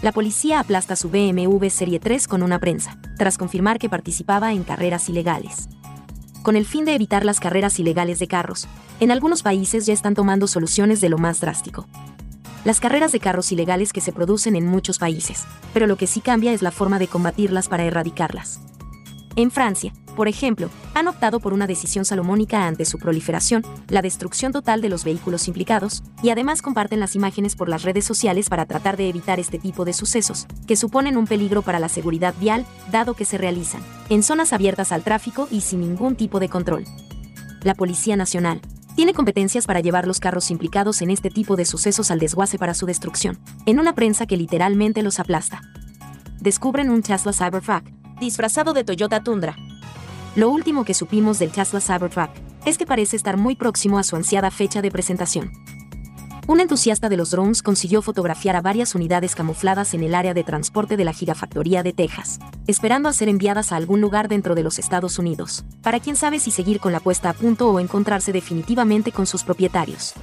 [0.01, 4.63] la policía aplasta su BMW Serie 3 con una prensa, tras confirmar que participaba en
[4.63, 5.69] carreras ilegales.
[6.45, 8.67] Con el fin de evitar las carreras ilegales de carros,
[8.99, 11.87] en algunos países ya están tomando soluciones de lo más drástico.
[12.63, 16.21] Las carreras de carros ilegales que se producen en muchos países, pero lo que sí
[16.21, 18.59] cambia es la forma de combatirlas para erradicarlas.
[19.37, 24.53] En Francia, por ejemplo, han optado por una decisión salomónica ante su proliferación, la destrucción
[24.53, 28.65] total de los vehículos implicados, y además comparten las imágenes por las redes sociales para
[28.65, 32.65] tratar de evitar este tipo de sucesos, que suponen un peligro para la seguridad vial,
[32.93, 36.85] dado que se realizan en zonas abiertas al tráfico y sin ningún tipo de control.
[37.61, 38.61] La Policía Nacional
[38.95, 42.73] tiene competencias para llevar los carros implicados en este tipo de sucesos al desguace para
[42.73, 45.61] su destrucción, en una prensa que literalmente los aplasta.
[46.39, 49.55] Descubren un Tesla Cybertruck, disfrazado de Toyota Tundra,
[50.35, 52.29] lo último que supimos del Tesla Cybertruck
[52.65, 55.51] es que parece estar muy próximo a su ansiada fecha de presentación.
[56.47, 60.43] Un entusiasta de los drones consiguió fotografiar a varias unidades camufladas en el área de
[60.43, 64.61] transporte de la gigafactoría de Texas, esperando a ser enviadas a algún lugar dentro de
[64.61, 68.31] los Estados Unidos, para quién sabe si seguir con la puesta a punto o encontrarse
[68.31, 70.13] definitivamente con sus propietarios.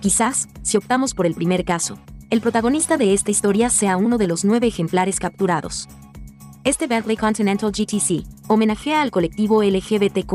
[0.00, 4.26] Quizás, si optamos por el primer caso, el protagonista de esta historia sea uno de
[4.26, 5.88] los nueve ejemplares capturados,
[6.64, 10.32] este Bentley Continental GTC homenajea al colectivo LGBTQ.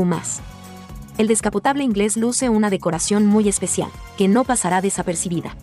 [1.16, 5.56] El descapotable inglés luce una decoración muy especial, que no pasará desapercibida.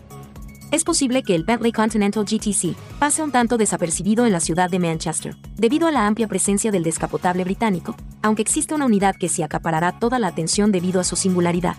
[0.72, 4.80] Es posible que el Bentley Continental GTC pase un tanto desapercibido en la ciudad de
[4.80, 9.42] Manchester, debido a la amplia presencia del descapotable británico, aunque existe una unidad que sí
[9.42, 11.76] acaparará toda la atención debido a su singularidad.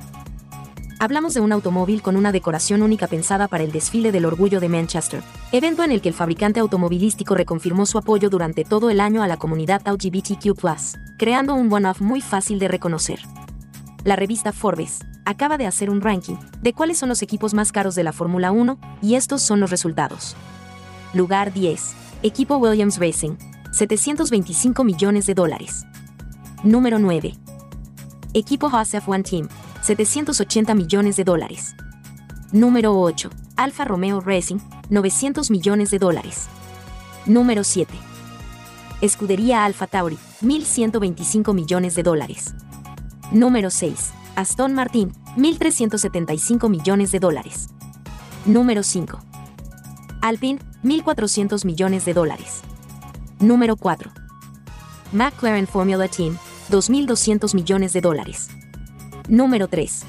[1.00, 4.68] Hablamos de un automóvil con una decoración única pensada para el desfile del orgullo de
[4.68, 9.22] Manchester, evento en el que el fabricante automovilístico reconfirmó su apoyo durante todo el año
[9.22, 10.60] a la comunidad LGBTQ,
[11.20, 13.20] creando un one-off muy fácil de reconocer.
[14.06, 17.94] La revista Forbes acaba de hacer un ranking de cuáles son los equipos más caros
[17.94, 20.36] de la Fórmula 1, y estos son los resultados.
[21.14, 21.94] Lugar 10.
[22.24, 23.36] Equipo Williams Racing,
[23.72, 25.86] 725 millones de dólares.
[26.64, 27.36] Número 9.
[28.34, 29.50] Equipo Haas F1 Team,
[29.88, 31.74] 780 millones de dólares.
[32.52, 33.30] Número 8.
[33.56, 34.58] Alfa Romeo Racing,
[34.90, 36.50] 900 millones de dólares.
[37.26, 37.94] Número 7.
[39.00, 42.54] Escudería Alfa Tauri, 1.125 millones de dólares.
[43.32, 44.12] Número 6.
[44.36, 47.70] Aston Martin, 1.375 millones de dólares.
[48.46, 49.20] Número 5.
[50.22, 52.60] Alpine, 1.400 millones de dólares.
[53.40, 54.12] Número 4.
[55.14, 56.38] McLaren Formula Team,
[56.72, 58.50] 2.200 millones de dólares.
[59.28, 60.04] Número 3.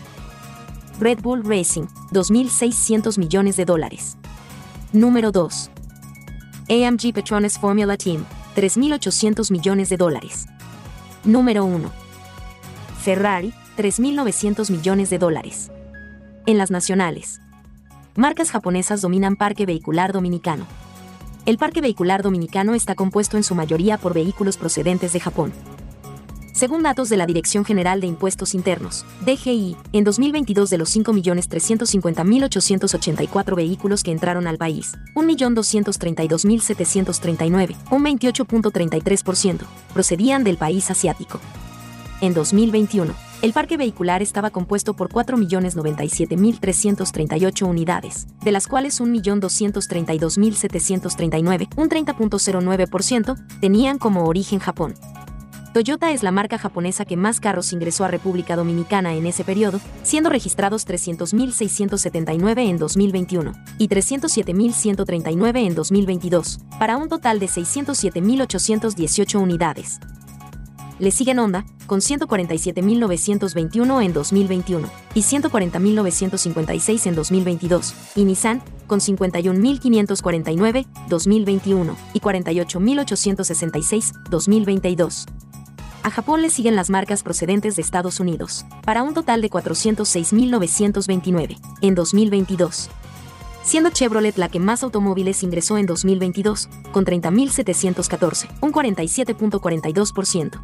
[1.00, 4.16] Red Bull Racing, 2.600 millones de dólares.
[4.92, 5.70] Número 2.
[6.70, 10.46] AMG Petronas Formula Team, 3.800 millones de dólares.
[11.24, 11.90] Número 1.
[13.02, 15.72] Ferrari, 3.900 millones de dólares.
[16.46, 17.40] En las nacionales.
[18.14, 20.64] Marcas japonesas dominan Parque Vehicular Dominicano.
[21.44, 25.52] El Parque Vehicular Dominicano está compuesto en su mayoría por vehículos procedentes de Japón.
[26.58, 33.54] Según datos de la Dirección General de Impuestos Internos, DGI, en 2022 de los 5.350.884
[33.54, 39.60] vehículos que entraron al país, 1.232.739, un 28.33%,
[39.94, 41.38] procedían del país asiático.
[42.20, 51.88] En 2021, el parque vehicular estaba compuesto por 4.097.338 unidades, de las cuales 1.232.739, un
[51.88, 54.96] 30.09%, tenían como origen Japón.
[55.74, 59.80] Toyota es la marca japonesa que más carros ingresó a República Dominicana en ese periodo,
[60.02, 70.00] siendo registrados 300.679 en 2021 y 307.139 en 2022, para un total de 607.818 unidades.
[70.98, 80.86] Le siguen Honda, con 147.921 en 2021 y 140.956 en 2022, y Nissan, con 51.549,
[81.08, 85.26] 2021 y 48.866, 2022.
[86.02, 91.58] A Japón le siguen las marcas procedentes de Estados Unidos, para un total de 406.929
[91.82, 92.90] en 2022.
[93.62, 100.60] Siendo Chevrolet la que más automóviles ingresó en 2022, con 30.714, un 47.42%.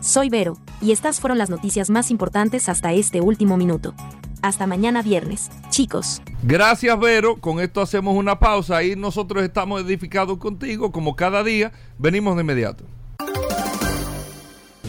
[0.00, 3.94] Soy Vero, y estas fueron las noticias más importantes hasta este último minuto.
[4.42, 6.22] Hasta mañana viernes, chicos.
[6.42, 7.36] Gracias, Vero.
[7.36, 11.72] Con esto hacemos una pausa y nosotros estamos edificados contigo, como cada día.
[11.98, 12.84] Venimos de inmediato.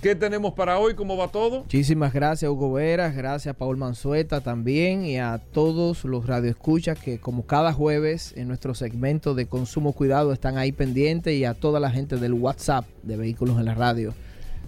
[0.00, 0.94] ¿Qué tenemos para hoy?
[0.94, 1.62] ¿Cómo va todo?
[1.62, 3.16] Muchísimas gracias, Hugo Veras.
[3.16, 5.04] Gracias, Paul Manzueta también.
[5.04, 10.32] Y a todos los radioescuchas que, como cada jueves, en nuestro segmento de Consumo Cuidado
[10.32, 11.34] están ahí pendientes.
[11.34, 14.14] Y a toda la gente del WhatsApp de Vehículos en la Radio.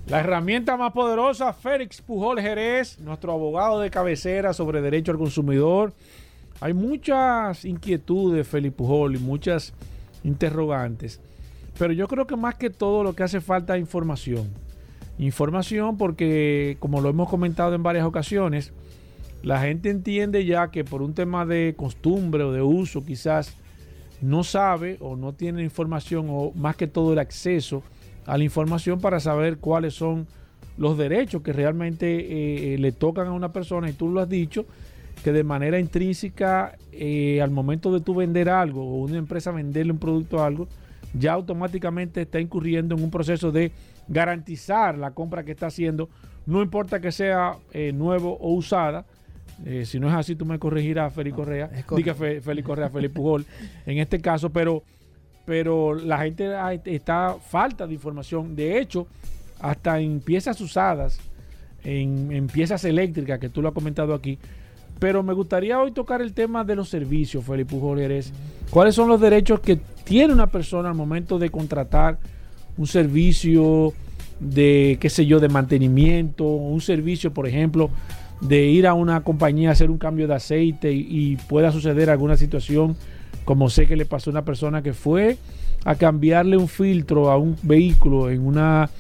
[0.09, 5.93] La herramienta más poderosa, Félix Pujol Jerez, nuestro abogado de cabecera sobre derecho al consumidor.
[6.61, 9.75] Hay muchas inquietudes, Félix Pujol, y muchas
[10.25, 11.21] interrogantes.
[11.79, 14.51] Pero yo creo que más que todo lo que hace falta es información
[15.21, 18.73] Información porque, como lo hemos comentado en varias ocasiones,
[19.43, 23.55] la gente entiende ya que por un tema de costumbre o de uso quizás
[24.23, 27.83] no sabe o no tiene información o más que todo el acceso
[28.25, 30.27] a la información para saber cuáles son
[30.79, 33.91] los derechos que realmente eh, le tocan a una persona.
[33.91, 34.65] Y tú lo has dicho
[35.23, 39.93] que de manera intrínseca eh, al momento de tú vender algo o una empresa venderle
[39.93, 40.67] un producto a algo
[41.13, 43.73] ya automáticamente está incurriendo en un proceso de
[44.11, 46.11] garantizar la compra que está haciendo,
[46.45, 49.07] no importa que sea eh, nuevo o usada.
[49.65, 51.71] Eh, si no es así, tú me corregirás, Félix Correa.
[51.97, 53.47] Diga Félix Correa, Félix Pujol,
[53.87, 54.83] en este caso, pero,
[55.47, 56.51] pero la gente
[56.87, 58.57] está falta de información.
[58.57, 59.07] De hecho,
[59.61, 61.21] hasta en piezas usadas,
[61.85, 64.39] en, en piezas eléctricas, que tú lo has comentado aquí,
[64.99, 68.01] pero me gustaría hoy tocar el tema de los servicios, Felipe Pujol
[68.71, 72.19] ¿Cuáles son los derechos que tiene una persona al momento de contratar
[72.77, 73.93] un servicio
[74.41, 77.91] de, qué sé yo, de mantenimiento, un servicio, por ejemplo,
[78.41, 82.37] de ir a una compañía a hacer un cambio de aceite y, pueda suceder alguna
[82.37, 82.97] situación,
[83.45, 85.37] como sé que le pasó a una persona que fue
[85.85, 88.91] a cambiarle un filtro a un vehículo en, una,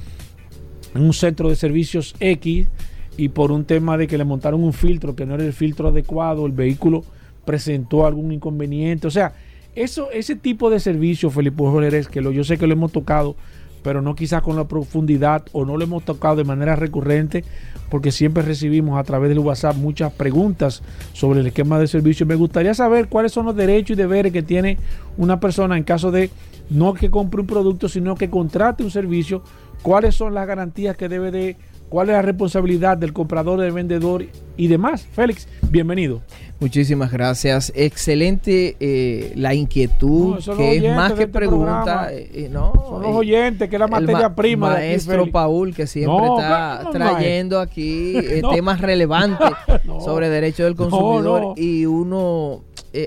[0.94, 2.68] en un centro de servicios X
[3.16, 5.88] y por un tema de que le montaron un filtro que no era el filtro
[5.88, 7.04] adecuado, el vehículo
[7.44, 9.06] presentó algún inconveniente.
[9.06, 9.34] O sea,
[9.74, 13.36] eso, ese tipo de servicio, Felipe Jorge, que lo, yo sé que lo hemos tocado
[13.82, 17.44] pero no quizás con la profundidad o no lo hemos tocado de manera recurrente
[17.88, 22.24] porque siempre recibimos a través del WhatsApp muchas preguntas sobre el esquema de servicio.
[22.24, 24.78] Me gustaría saber cuáles son los derechos y deberes que tiene
[25.16, 26.30] una persona en caso de
[26.70, 29.42] no que compre un producto, sino que contrate un servicio,
[29.82, 31.56] cuáles son las garantías que debe de
[31.90, 34.24] cuál es la responsabilidad del comprador, del vendedor
[34.56, 35.06] y demás.
[35.12, 36.22] Félix, bienvenido.
[36.60, 37.72] Muchísimas gracias.
[37.74, 42.12] Excelente eh, la inquietud, que es más que este pregunta.
[42.12, 44.70] Eh, eh, no, son los oyentes, que es la materia prima.
[44.70, 48.14] Maestro Paul, que siempre está trayendo aquí
[48.54, 49.50] temas relevantes
[50.04, 52.62] sobre derechos del consumidor y uno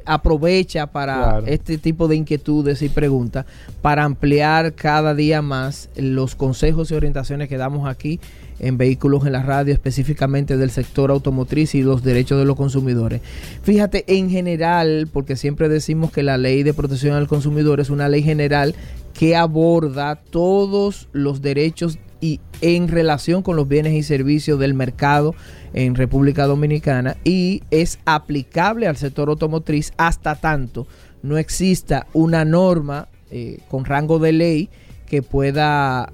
[0.06, 3.46] aprovecha para este tipo de inquietudes y preguntas
[3.82, 8.22] para ampliar cada día más los consejos y orientaciones que damos aquí
[8.64, 13.22] en vehículos en la radio, específicamente del sector automotriz y los derechos de los consumidores.
[13.64, 18.10] Fíjate, en general, porque siempre decimos que la ley de protección al consumidor es una
[18.10, 18.76] ley general
[19.14, 25.36] que aborda todos los derechos y en relación con los bienes y servicios del mercado
[25.74, 30.88] en República Dominicana y es aplicable al sector automotriz hasta tanto
[31.22, 34.70] no exista una norma eh, con rango de ley
[35.08, 36.14] que pueda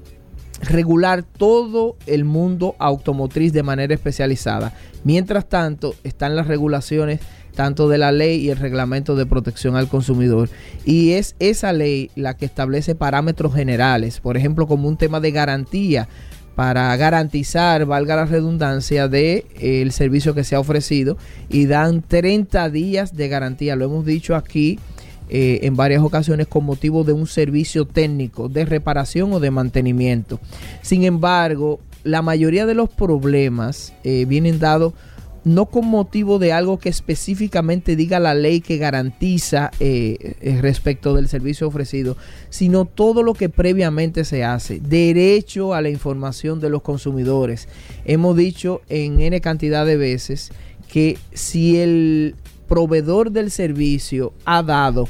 [0.62, 4.74] regular todo el mundo automotriz de manera especializada.
[5.04, 7.20] Mientras tanto, están las regulaciones
[7.56, 10.50] tanto de la ley y el reglamento de protección al consumidor.
[10.86, 15.32] Y es esa ley la que establece parámetros generales, por ejemplo, como un tema de
[15.32, 16.08] garantía
[16.56, 21.18] para garantizar, valga la redundancia, de eh, el servicio que se ha ofrecido
[21.50, 23.76] y dan 30 días de garantía.
[23.76, 24.78] Lo hemos dicho aquí
[25.30, 30.40] eh, en varias ocasiones con motivo de un servicio técnico de reparación o de mantenimiento.
[30.82, 34.94] Sin embargo, la mayoría de los problemas eh, vienen dados
[35.44, 41.28] no con motivo de algo que específicamente diga la ley que garantiza eh, respecto del
[41.28, 42.18] servicio ofrecido,
[42.50, 44.80] sino todo lo que previamente se hace.
[44.80, 47.68] Derecho a la información de los consumidores.
[48.04, 50.52] Hemos dicho en N cantidad de veces
[50.92, 52.36] que si el
[52.68, 55.08] proveedor del servicio ha dado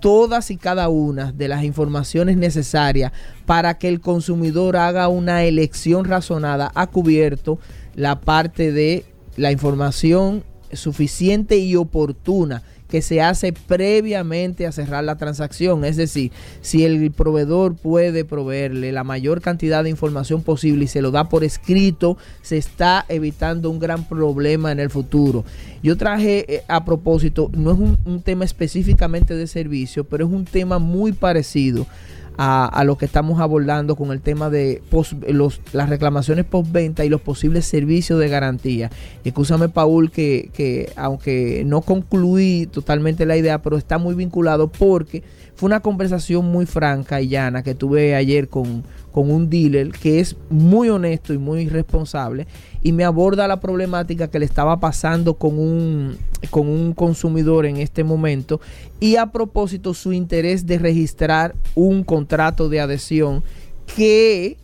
[0.00, 3.12] todas y cada una de las informaciones necesarias
[3.46, 7.58] para que el consumidor haga una elección razonada, ha cubierto
[7.94, 9.04] la parte de
[9.36, 15.84] la información suficiente y oportuna que se hace previamente a cerrar la transacción.
[15.84, 21.02] Es decir, si el proveedor puede proveerle la mayor cantidad de información posible y se
[21.02, 25.44] lo da por escrito, se está evitando un gran problema en el futuro.
[25.82, 30.32] Yo traje eh, a propósito, no es un, un tema específicamente de servicio, pero es
[30.32, 31.86] un tema muy parecido
[32.40, 34.80] a, lo que estamos abordando con el tema de
[35.26, 38.90] los, las reclamaciones postventa y los posibles servicios de garantía.
[39.24, 44.68] Y escúchame, Paul, que, que aunque no concluí totalmente la idea, pero está muy vinculado
[44.68, 45.24] porque
[45.56, 50.20] fue una conversación muy franca y llana que tuve ayer con, con un dealer que
[50.20, 52.46] es muy honesto y muy responsable
[52.82, 56.16] y me aborda la problemática que le estaba pasando con un,
[56.50, 58.60] con un consumidor en este momento
[59.00, 63.42] y a propósito su interés de registrar un contrato de adhesión
[63.96, 64.56] que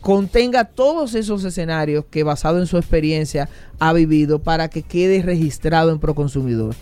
[0.00, 5.90] contenga todos esos escenarios que basado en su experiencia ha vivido para que quede registrado
[5.90, 6.74] en Proconsumidor.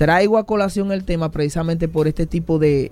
[0.00, 2.90] Traigo a colación el tema precisamente por este tipo de,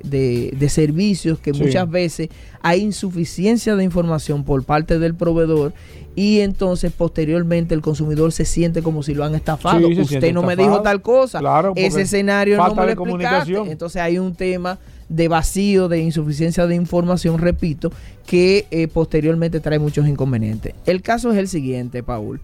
[0.69, 2.29] servicios que muchas veces
[2.61, 5.73] hay insuficiencia de información por parte del proveedor
[6.15, 9.89] y entonces posteriormente el consumidor se siente como si lo han estafado.
[9.89, 11.41] Usted no me dijo tal cosa,
[11.77, 13.57] ese escenario no me lo explicaste.
[13.57, 14.79] Entonces hay un tema
[15.09, 17.91] de vacío, de insuficiencia de información, repito,
[18.27, 20.75] que eh, posteriormente trae muchos inconvenientes.
[20.85, 22.39] El caso es el siguiente, Paul.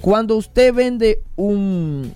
[0.00, 2.12] Cuando usted vende un,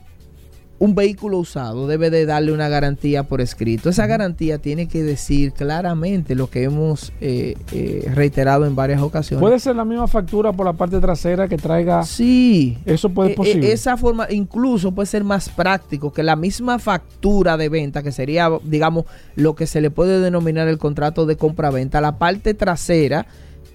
[0.79, 3.91] un vehículo usado debe de darle una garantía por escrito.
[3.91, 9.41] Esa garantía tiene que decir claramente lo que hemos eh, eh, reiterado en varias ocasiones.
[9.41, 12.05] ¿Puede ser la misma factura por la parte trasera que traiga?
[12.05, 12.79] Sí.
[12.85, 13.73] Eso puede ser eh, posible.
[13.73, 18.49] esa forma incluso puede ser más práctico que la misma factura de venta, que sería,
[18.63, 22.01] digamos, lo que se le puede denominar el contrato de compra-venta.
[22.01, 23.27] La parte trasera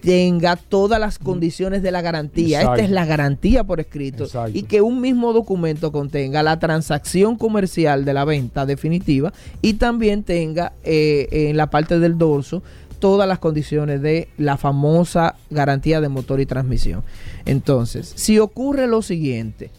[0.03, 2.61] tenga todas las condiciones de la garantía.
[2.61, 4.27] Esta es la garantía por escrito.
[4.53, 10.23] Y que un mismo documento contenga la transacción comercial de la venta definitiva y también
[10.23, 12.61] tenga eh, en la parte del dorso
[12.99, 17.03] todas las condiciones de la famosa garantía de motor y transmisión.
[17.45, 19.71] Entonces, si ocurre lo siguiente,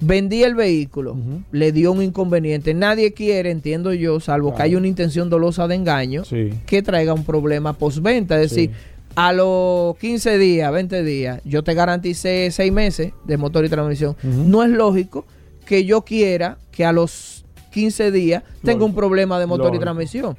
[0.00, 1.16] vendí el vehículo,
[1.52, 5.76] le dio un inconveniente, nadie quiere, entiendo yo, salvo que haya una intención dolosa de
[5.76, 6.22] engaño,
[6.66, 8.70] que traiga un problema postventa, es decir,
[9.14, 14.16] a los 15 días, 20 días, yo te garanticé 6 meses de motor y transmisión.
[14.22, 15.24] No es lógico
[15.66, 20.36] que yo quiera que a los 15 días tenga un problema de motor y transmisión.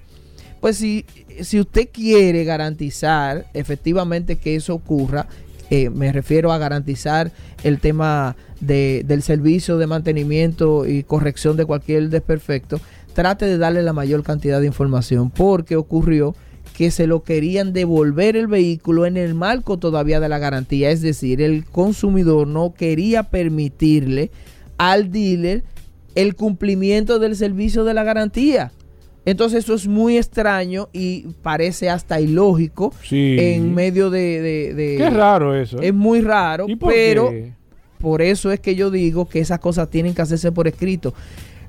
[0.60, 1.06] Pues si,
[1.42, 5.28] si usted quiere garantizar efectivamente que eso ocurra,
[5.70, 7.32] eh, me refiero a garantizar
[7.64, 12.80] el tema de, del servicio de mantenimiento y corrección de cualquier desperfecto,
[13.14, 16.36] trate de darle la mayor cantidad de información porque ocurrió
[16.74, 20.90] que se lo querían devolver el vehículo en el marco todavía de la garantía.
[20.90, 24.32] Es decir, el consumidor no quería permitirle
[24.78, 25.64] al dealer
[26.16, 28.72] el cumplimiento del servicio de la garantía.
[29.26, 35.56] Entonces eso es muy extraño y parece hasta ilógico en medio de, de, Qué raro
[35.56, 35.82] eso.
[35.82, 35.88] ¿eh?
[35.88, 37.32] Es muy raro, pero
[38.02, 41.14] por eso es que yo digo que esas cosas tienen que hacerse por escrito.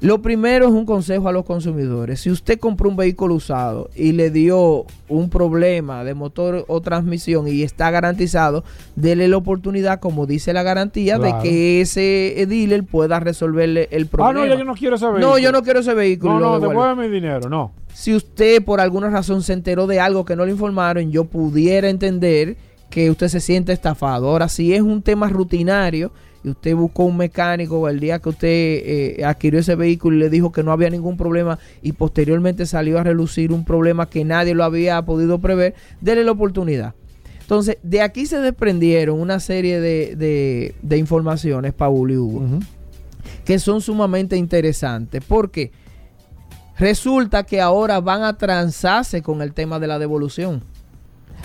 [0.04, 2.20] Lo primero es un consejo a los consumidores.
[2.20, 7.48] Si usted compró un vehículo usado y le dio un problema de motor o transmisión
[7.48, 8.64] y está garantizado,
[8.96, 14.42] dele la oportunidad, como dice la garantía, de que ese dealer pueda resolverle el problema.
[14.42, 15.26] Ah, no, yo no quiero ese vehículo.
[15.26, 16.34] No, yo no quiero ese vehículo.
[16.34, 17.72] No, no, devuelve mi dinero, no.
[17.94, 21.88] Si usted por alguna razón se enteró de algo que no le informaron, yo pudiera
[21.88, 22.58] entender
[22.90, 24.28] que usted se siente estafado.
[24.28, 26.12] Ahora, si es un tema rutinario
[26.44, 30.30] y usted buscó un mecánico el día que usted eh, adquirió ese vehículo y le
[30.30, 34.54] dijo que no había ningún problema y posteriormente salió a relucir un problema que nadie
[34.54, 36.94] lo había podido prever, déle la oportunidad.
[37.40, 42.42] Entonces, de aquí se desprendieron una serie de, informaciones, Paul y Hugo,
[43.44, 45.22] que son sumamente interesantes.
[45.26, 45.70] Porque
[46.78, 50.62] resulta que ahora van a transarse con el tema de la devolución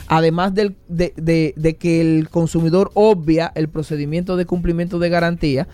[0.08, 5.68] además de, que el consumidor obvia el procedimiento de cumplimiento de garantía,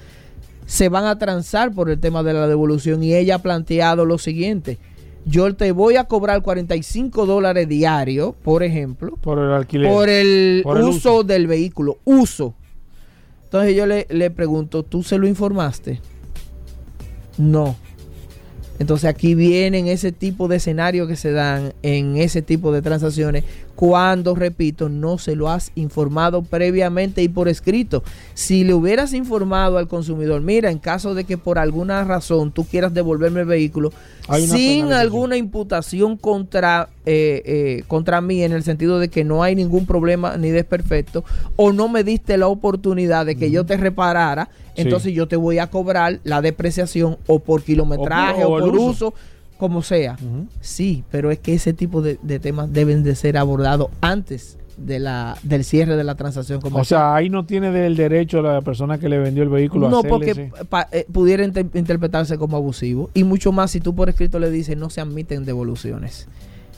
[0.65, 4.17] se van a transar por el tema de la devolución y ella ha planteado lo
[4.17, 4.79] siguiente.
[5.25, 10.63] Yo te voy a cobrar 45 dólares diarios, por ejemplo, por el alquiler, por el,
[10.65, 12.53] uso, del vehículo, uso.
[13.45, 15.99] Entonces yo le, le pregunto, ¿tú se lo informaste?
[17.37, 17.75] No.
[18.77, 23.45] Entonces aquí vienen ese tipo de escenarios que se dan en ese tipo de transacciones
[23.75, 28.03] cuando, repito, no se lo has informado previamente y por escrito.
[28.33, 32.65] Si le hubieras informado al consumidor, mira, en caso de que por alguna razón tú
[32.65, 33.91] quieras devolverme el vehículo
[34.33, 39.55] sin alguna imputación contra, eh, eh, contra mí, en el sentido de que no hay
[39.55, 41.23] ningún problema ni desperfecto,
[41.55, 45.59] o no me diste la oportunidad de que yo te reparara, entonces yo te voy
[45.59, 49.13] a cobrar la depreciación o por kilometraje o, por uso
[49.57, 50.17] como sea.
[50.59, 55.37] Sí, pero es que ese tipo de, temas deben de ser abordados antes de la,
[55.43, 56.81] del cierre de la transacción comercial.
[56.81, 60.03] O sea, ahí no tiene del derecho la persona que le vendió el vehículo no,
[60.03, 60.51] porque
[60.91, 63.09] eh, pudiera interpretarse como abusivo.
[63.13, 66.27] Y mucho más si tú por escrito le dices no se admiten devoluciones.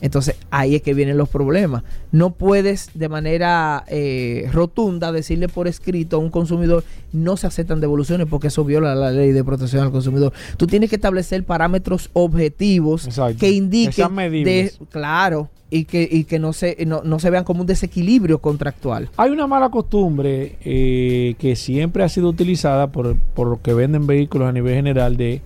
[0.01, 1.83] Entonces ahí es que vienen los problemas.
[2.11, 6.83] No puedes de manera eh, rotunda decirle por escrito a un consumidor
[7.13, 10.33] no se aceptan devoluciones porque eso viola la ley de protección al consumidor.
[10.57, 13.07] Tú tienes que establecer parámetros objetivos
[13.39, 17.67] que indiquen de, claro y que, y que no, se, no, se vean como un
[17.67, 19.09] desequilibrio contractual.
[19.17, 24.07] Hay una mala costumbre eh, que siempre ha sido utilizada por, por los que venden
[24.07, 25.41] vehículos a nivel general de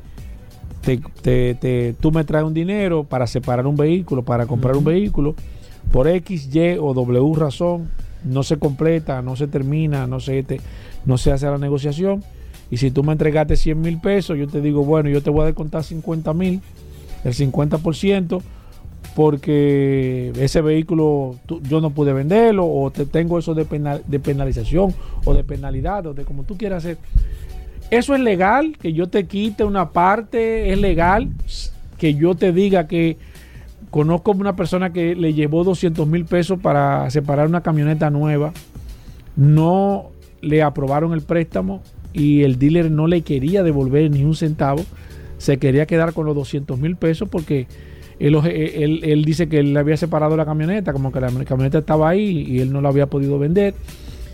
[0.81, 5.35] te, tú me traes un dinero para separar un vehículo, para comprar un vehículo,
[5.91, 7.89] por X, Y o W razón,
[8.23, 10.45] no se completa, no se termina, no se,
[11.05, 12.23] no se hace la negociación.
[12.69, 15.43] Y si tú me entregaste 100 mil pesos, yo te digo, bueno, yo te voy
[15.43, 16.61] a descontar 50 mil,
[17.23, 18.41] el 50%,
[19.15, 23.65] porque ese vehículo yo no pude venderlo, o te tengo eso de,
[24.07, 24.93] de penalización,
[25.25, 26.97] o de penalidad, o de como tú quieras hacer.
[27.91, 31.29] Eso es legal, que yo te quite una parte, es legal
[31.97, 33.17] que yo te diga que
[33.89, 38.53] conozco una persona que le llevó 200 mil pesos para separar una camioneta nueva,
[39.35, 40.09] no
[40.41, 41.83] le aprobaron el préstamo
[42.13, 44.83] y el dealer no le quería devolver ni un centavo,
[45.37, 47.67] se quería quedar con los 200 mil pesos porque
[48.19, 48.35] él,
[49.03, 52.45] él, dice que él le había separado la camioneta, como que la camioneta estaba ahí
[52.47, 53.73] y él no la había podido vender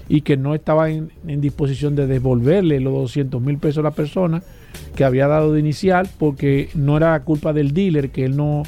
[0.09, 4.41] y que no estaba en, disposición de devolverle los 200 mil pesos a la persona
[4.95, 8.63] que había dado de inicial porque no era culpa del dealer que él no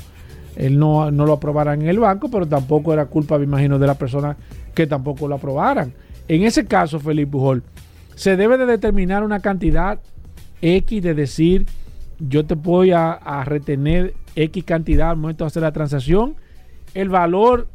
[0.56, 3.94] él no, lo aprobara en el banco, pero tampoco era culpa, me imagino, de la
[3.94, 4.36] persona
[4.74, 5.94] que tampoco lo aprobaran.
[6.28, 7.64] En ese caso, Felipe Pujol,
[8.16, 10.00] se debe de determinar una cantidad
[10.62, 11.66] X de decir,
[12.20, 16.36] yo te voy a, a retener X cantidad al momento de hacer la transacción.
[16.94, 17.70] El valor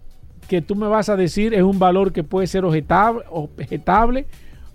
[0.49, 4.27] que tú me vas a decir es un valor que puede ser objetable,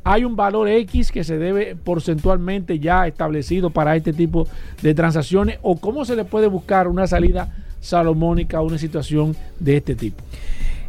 [0.04, 4.48] Hay un valor X que se debe porcentualmente ya establecido para este tipo
[4.82, 9.78] de transacciones o cómo se le puede buscar una salida salomónica a una situación de
[9.78, 10.24] este tipo.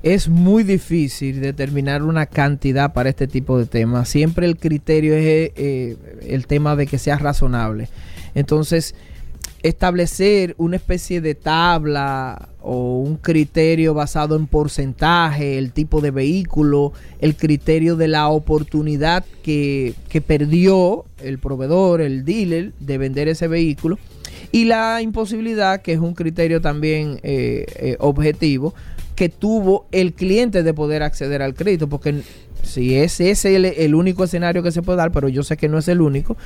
[0.02, 4.08] Es muy difícil determinar una cantidad para este tipo de temas.
[4.08, 7.88] Siempre el criterio es eh, el tema de que sea razonable.
[8.34, 8.94] Entonces,
[9.62, 16.92] establecer una especie de tabla o un criterio basado en porcentaje, el tipo de vehículo,
[17.20, 19.94] el criterio de la oportunidad que,
[20.26, 23.98] perdió el proveedor, el dealer, de vender ese vehículo,
[24.52, 28.74] y la imposibilidad, que es un criterio también eh, eh, objetivo,
[29.20, 32.22] que tuvo el cliente de poder acceder al crédito, porque
[32.62, 35.76] si ese es el, único escenario que se puede dar, pero yo sé que no
[35.76, 36.38] es el único,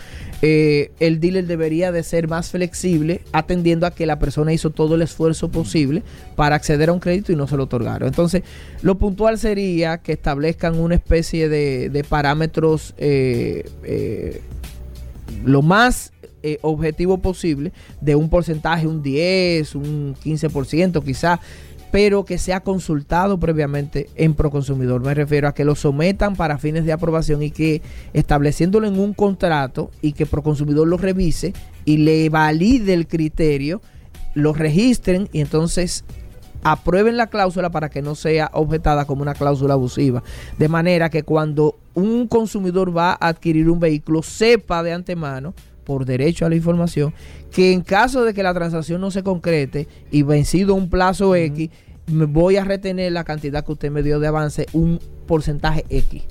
[0.42, 4.96] eh, el dealer debería de ser más flexible atendiendo a que la persona hizo todo
[4.96, 6.02] el esfuerzo posible
[6.34, 8.08] para acceder a un crédito y no se lo otorgaron.
[8.08, 8.42] Entonces,
[8.82, 14.40] lo puntual sería que establezcan una especie de, parámetros eh, eh,
[15.44, 16.10] lo más
[16.60, 21.38] objetivo posible de un porcentaje, un 10, un 15% quizás
[21.94, 25.00] pero que sea consultado previamente en Proconsumidor.
[25.00, 27.82] Me refiero a que lo sometan para fines de aprobación y que
[28.12, 31.52] estableciéndolo en un contrato y que Proconsumidor lo revise
[31.84, 33.80] y le valide el criterio,
[34.34, 36.04] lo registren y entonces
[36.64, 40.24] aprueben la cláusula para que no sea objetada como una cláusula abusiva.
[40.58, 46.06] De manera que cuando un consumidor va a adquirir un vehículo, sepa de antemano por
[46.06, 47.14] derecho a la información,
[47.54, 51.70] que en caso de que la transacción no se concrete y vencido un plazo X,
[52.08, 56.24] me voy a retener la cantidad que usted me dio de avance, un porcentaje X.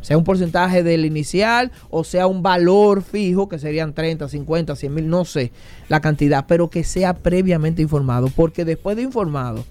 [0.00, 4.94] Sea un porcentaje del inicial o sea un valor fijo, que serían 30, 50, 100
[4.94, 5.52] mil, no sé
[5.90, 9.66] la cantidad, pero que sea previamente informado, porque después de informado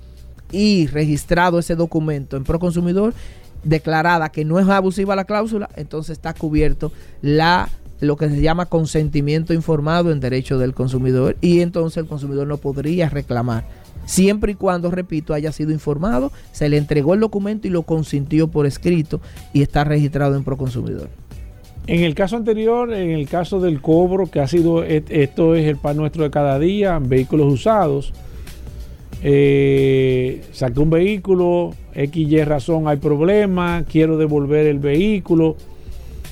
[0.52, 3.16] y registrado ese documento en Proconsumidor,
[3.64, 6.92] declarada que no es abusiva la cláusula, entonces está cubierto
[7.24, 7.70] la
[8.02, 12.58] lo que se llama consentimiento informado en derecho del consumidor y entonces el consumidor no
[12.58, 13.66] podría reclamar
[14.06, 18.48] siempre y cuando, repito, haya sido informado, se le entregó el documento y lo consintió
[18.48, 19.22] por escrito
[19.54, 21.10] y está registrado en Proconsumidor.
[21.88, 25.78] En el caso anterior, en el caso del cobro, que ha sido, esto es el
[25.78, 28.14] pan nuestro de cada día, vehículos usados,
[29.24, 35.56] eh, saqué un vehículo, X, Y razón, hay problema, quiero devolver el vehículo.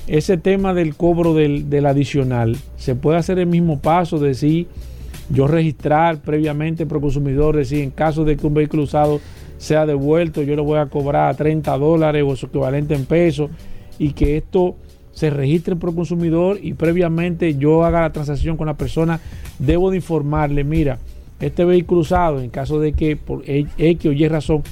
[0.06, 4.66] Ese tema del cobro del, adicional, se puede hacer el mismo paso, de decir,
[5.28, 9.20] yo registrar previamente pro consumidor, decir, en caso de que un vehículo usado
[9.58, 13.50] sea devuelto, yo le voy a cobrar 30 dólares o su equivalente en pesos
[13.98, 14.74] y que esto
[15.12, 19.20] se registre pro consumidor y previamente yo haga la transacción con la persona,
[19.58, 20.98] debo de informarle, mira,
[21.40, 24.62] este vehículo usado, en caso de que por X o Y razón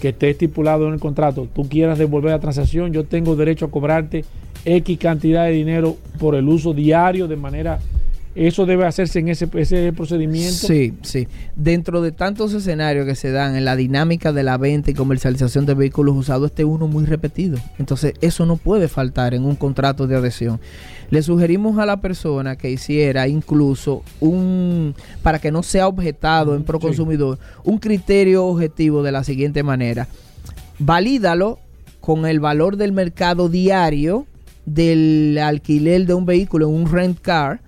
[0.00, 3.70] que esté estipulado en el contrato, tú quieras devolver la transacción, yo tengo derecho a
[3.70, 4.24] cobrarte
[4.64, 7.78] X cantidad de dinero por el uso diario de manera
[8.34, 10.66] eso debe hacerse en ese, ese, procedimiento.
[10.66, 11.26] Sí, sí.
[11.56, 15.66] Dentro de tantos escenarios que se dan en la dinámica de la venta y comercialización
[15.66, 17.58] de vehículos usados, este uno muy repetido.
[17.78, 20.60] Entonces, eso no puede faltar en un contrato de adhesión.
[21.10, 26.62] Le sugerimos a la persona que hiciera incluso un, para que no sea objetado en
[26.62, 30.06] Proconsumidor, un criterio objetivo de la siguiente manera.
[30.78, 31.58] Valídalo
[32.00, 34.26] con el valor del mercado diario
[34.66, 37.60] del alquiler de un vehículo en un rent car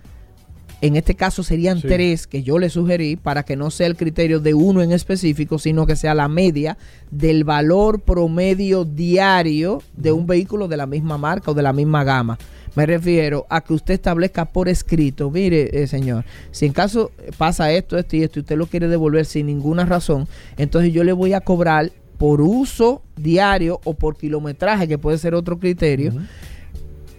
[0.82, 4.40] en este caso serían tres que yo le sugerí para que no sea el criterio
[4.40, 6.76] de uno en específico, sino que sea la media
[7.12, 12.02] del valor promedio diario de un vehículo de la misma marca o de la misma
[12.02, 12.36] gama.
[12.74, 17.70] Me refiero a que usted establezca por escrito, mire, eh, señor, si en caso pasa
[17.70, 20.26] esto, esto y esto, y usted lo quiere devolver sin ninguna razón,
[20.56, 25.36] entonces yo le voy a cobrar por uso diario o por kilometraje, que puede ser
[25.36, 26.12] otro criterio.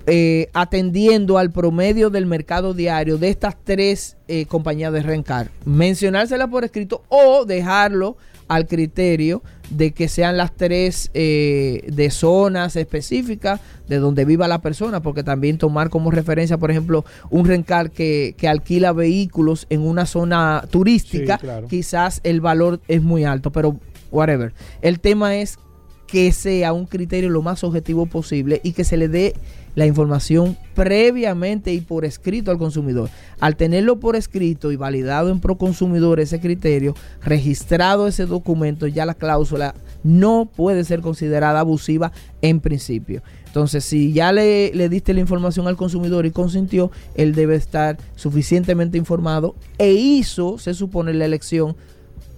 [0.05, 5.49] Eh, atendiendo al promedio del mercado diario de estas tres eh, compañías de rencar.
[5.63, 8.17] Mencionársela por escrito o dejarlo
[8.49, 14.61] al criterio de que sean las tres eh, de zonas específicas de donde viva la
[14.61, 20.05] persona, porque también tomar como referencia, por ejemplo, un rencar que, alquila vehículos en una
[20.05, 21.39] zona turística,
[21.69, 23.79] quizás el valor es muy alto, pero
[24.11, 24.53] whatever.
[24.81, 25.57] El tema es
[26.07, 29.33] que sea un criterio lo más objetivo posible y que se le dé
[29.75, 33.09] la información previamente y por escrito al consumidor.
[33.39, 39.13] Al tenerlo por escrito y validado en Proconsumidor ese criterio, registrado ese documento, ya la
[39.13, 42.11] cláusula no puede ser considerada abusiva
[42.41, 43.21] en principio.
[43.47, 47.97] Entonces, si ya le, le, diste la información al consumidor y consintió, él debe estar
[48.15, 51.75] suficientemente informado e hizo, se supone, la elección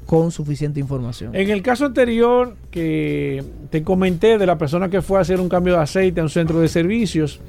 [0.06, 1.36] con suficiente información.
[1.36, 5.50] En el caso anterior que te comenté de la persona que fue a hacer un
[5.50, 7.40] cambio de aceite a un centro de servicios,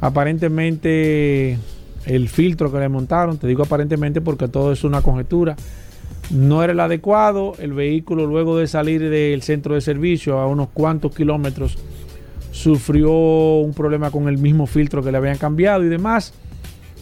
[0.00, 1.58] aparentemente
[2.06, 5.56] el filtro que le montaron, te digo aparentemente porque todo es una conjetura,
[6.30, 10.68] no era el adecuado, el vehículo luego de salir del centro de servicio a unos
[10.68, 11.78] cuantos kilómetros
[12.52, 16.34] sufrió un problema con el mismo filtro que le habían cambiado y demás.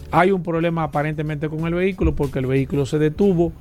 [0.09, 3.53] Hay un problema aparentemente con el vehículo porque el vehículo se detuvo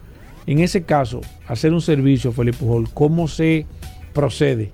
[0.51, 3.67] en ese caso, hacer un servicio, Felipe Pujol, ¿cómo se
[4.13, 4.73] procede?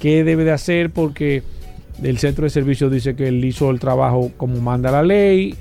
[0.00, 0.90] ¿Qué debe de hacer?
[0.90, 1.42] Porque
[2.02, 5.56] el centro de servicio dice que él hizo el trabajo como manda la ley,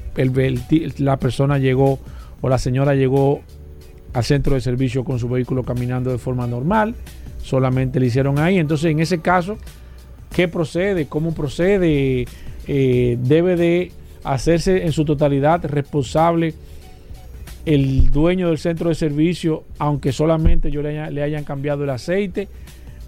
[0.98, 2.00] la persona llegó
[2.40, 3.42] o la señora llegó
[4.14, 6.96] al centro de servicio con su vehículo caminando de forma normal,
[7.42, 8.60] solamente le hicieron ahí.
[8.60, 9.58] Entonces, en ese caso,
[10.34, 11.08] ¿qué procede?
[11.08, 12.28] ¿Cómo procede?
[12.66, 13.92] Eh, ¿Debe de
[14.24, 16.54] hacerse en su totalidad responsable?
[17.66, 22.48] El dueño del centro de servicio, aunque solamente yo le, hayan cambiado el aceite,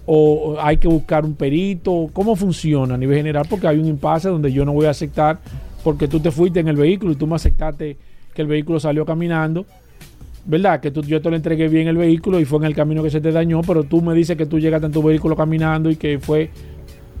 [0.06, 4.28] o hay que buscar un perito, cómo funciona a nivel general, porque hay un impasse
[4.28, 5.38] donde yo no voy a aceptar,
[5.82, 7.96] porque tú te fuiste en el vehículo y tú me aceptaste
[8.32, 9.66] que el vehículo salió caminando,
[10.44, 10.80] ¿verdad?
[10.80, 13.10] Que tú, yo te lo entregué bien el vehículo y fue en el camino que
[13.10, 15.96] se te dañó, pero tú me dices que tú llegaste en tu vehículo caminando y
[15.96, 16.50] que fue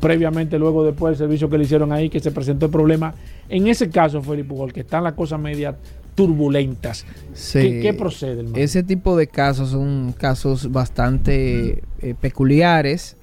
[0.00, 3.14] previamente, luego después del servicio que le hicieron ahí, que se presentó el problema.
[3.48, 5.74] En ese caso, Felipe Pujol, que están las cosas medias
[6.16, 7.06] turbulentas.
[7.52, 8.44] ¿Qué, procede?
[8.60, 13.16] Ese tipo de casos son casos bastante eh, peculiares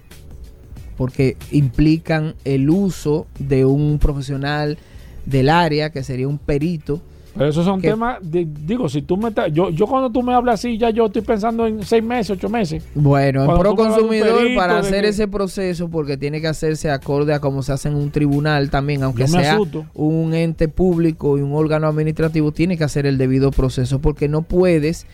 [0.95, 4.77] porque implican el uso de un profesional
[5.25, 7.01] del área que sería un perito
[7.35, 10.59] pero esos son temas, digo, si tú me estás, yo, yo cuando tú me hablas
[10.59, 12.83] así, ya yo estoy pensando en seis meses, ocho meses.
[12.93, 17.63] Bueno, en pro consumidor para hacer ese proceso, porque tiene que hacerse acorde a cómo
[17.63, 19.57] se hace en un tribunal también, aunque sea
[19.95, 24.43] un ente público y un órgano administrativo, tiene que hacer el debido proceso, porque no
[24.43, 25.07] puedes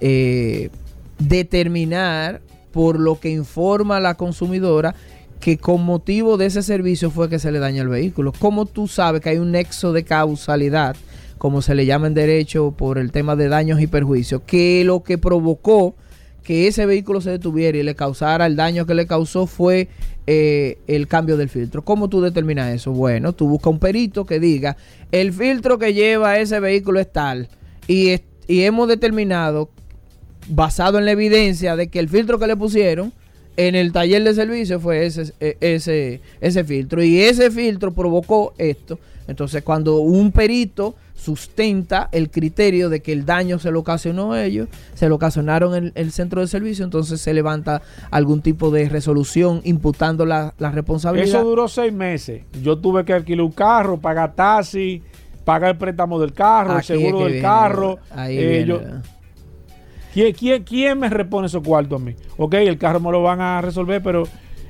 [0.00, 0.70] eh,
[1.18, 4.94] determinar por lo que informa la consumidora
[5.40, 8.32] que con motivo de ese servicio fue que se le daña el vehículo.
[8.38, 10.96] ¿Cómo tú sabes que hay un nexo de causalidad?
[11.38, 15.02] Como se le llama en derecho por el tema de daños y perjuicios, que lo
[15.02, 15.94] que provocó
[16.42, 19.88] que ese vehículo se detuviera y le causara el daño que le causó fue
[20.26, 21.82] eh, el cambio del filtro.
[21.82, 22.92] ¿Cómo tú determinas eso?
[22.92, 24.76] Bueno, tú buscas un perito que diga,
[25.10, 27.48] el filtro que lleva ese vehículo es tal
[27.88, 29.70] y, y hemos determinado,
[30.48, 33.12] basado en la evidencia de que el filtro que le pusieron,
[33.56, 37.02] en el taller de servicio fue ese, e, ese, ese filtro.
[37.02, 38.98] Y ese filtro provocó esto.
[39.26, 44.44] Entonces, cuando un perito sustenta el criterio de que el daño se lo ocasionó a
[44.44, 48.88] ellos, se lo ocasionaron en el centro de servicio, entonces se levanta algún tipo de
[48.88, 51.28] resolución imputando la, responsabilidad.
[51.28, 52.42] Eso duró seis meses.
[52.62, 55.02] Yo tuve que alquilar un carro, pagar taxi,
[55.44, 57.98] pagar el préstamo del carro, el seguro del carro.
[58.10, 62.14] Ahí eh, ¿Quién, me repone esos cuartos a mí?
[62.36, 64.24] Ok, el carro me lo van a resolver, pero...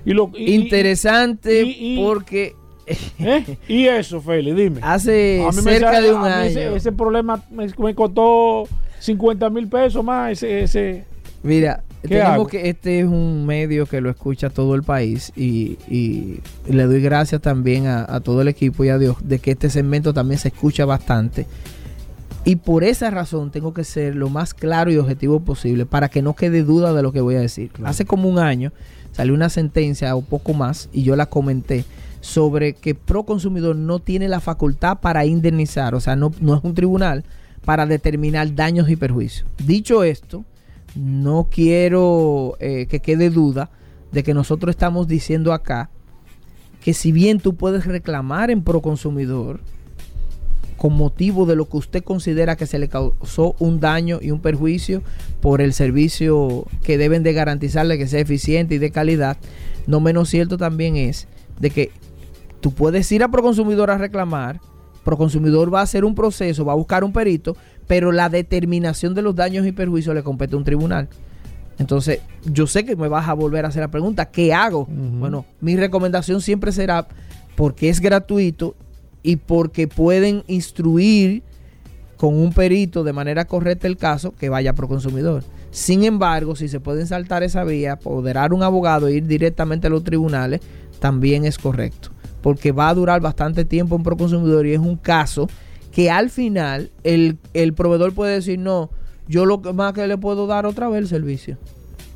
[0.06, 2.54] Y lo, Interesante porque...
[3.18, 3.58] ¿Eh?
[3.68, 4.80] Y eso, Feli, dime.
[4.82, 6.76] Hace cerca de un año.
[6.76, 8.68] Ese, problema me, costó
[9.00, 10.32] 50 mil pesos más.
[10.32, 11.04] Ese, ese.
[11.42, 15.78] Mira, tenemos que este es un medio que lo escucha todo el país y,
[16.66, 19.70] le doy gracias también a, a, todo el equipo y a Dios de que este
[19.70, 21.46] segmento también se escucha bastante
[22.44, 26.20] y por esa razón tengo que ser lo más claro y objetivo posible para que
[26.20, 27.70] no quede duda de lo que voy a decir.
[27.84, 28.70] Hace como un año
[29.12, 31.84] salió una sentencia o poco más y yo la comenté
[32.24, 36.72] sobre que Proconsumidor no tiene la facultad para indemnizar, o sea, no, no es un
[36.72, 37.22] tribunal
[37.66, 39.46] para determinar daños y perjuicios.
[39.58, 40.42] Dicho esto,
[40.94, 43.68] no quiero eh, que quede duda
[44.10, 45.90] de que nosotros estamos diciendo acá
[46.80, 49.60] que si bien tú puedes reclamar en Proconsumidor,
[50.78, 54.40] con motivo de lo que usted considera que se le causó un daño y un
[54.40, 55.02] perjuicio
[55.42, 59.36] por el servicio que deben de garantizarle que sea eficiente y de calidad,
[59.86, 61.28] no menos cierto también es
[61.60, 61.90] de que
[62.64, 64.58] tú puedes ir a Proconsumidor a reclamar,
[65.04, 69.20] Proconsumidor va a hacer un proceso, va a buscar un perito, pero la determinación de
[69.20, 71.10] los daños y perjuicios le compete a un tribunal.
[71.78, 74.86] Entonces, yo sé que me vas a volver a hacer la pregunta, ¿qué hago?
[74.88, 77.06] Bueno, mi recomendación siempre será,
[77.54, 78.74] porque es gratuito
[79.22, 81.42] y porque pueden instruir
[82.16, 85.44] con un perito de manera correcta el caso que vaya pro consumidor.
[85.70, 89.90] Sin embargo, si se pueden saltar esa vía, apoderar un abogado e ir directamente a
[89.90, 90.62] los tribunales,
[90.98, 92.13] también es correcto.
[92.44, 95.48] Porque va a durar bastante tiempo en consumidor y es un caso
[95.92, 97.38] que al final el,
[97.74, 98.90] proveedor puede decir, no,
[99.26, 101.56] yo lo más que le puedo dar otra vez el servicio.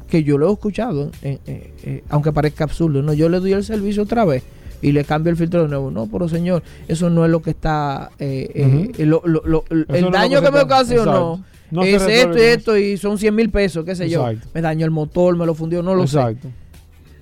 [0.09, 3.53] Que yo lo he escuchado, eh, eh, eh, aunque parezca absurdo, no, yo le doy
[3.53, 4.45] el servicio otra vez
[4.83, 5.91] y le cambio el filtro de nuevo.
[5.91, 8.11] No, pero señor, eso no es lo que está.
[8.18, 11.45] Eh, eh, el daño que, me ocasionó
[11.83, 14.26] es esto y esto y son 100 mil pesos, qué sé yo.
[14.55, 16.49] Me dañó el motor, me lo fundió, no lo Exacto.
[16.49, 16.68] sé.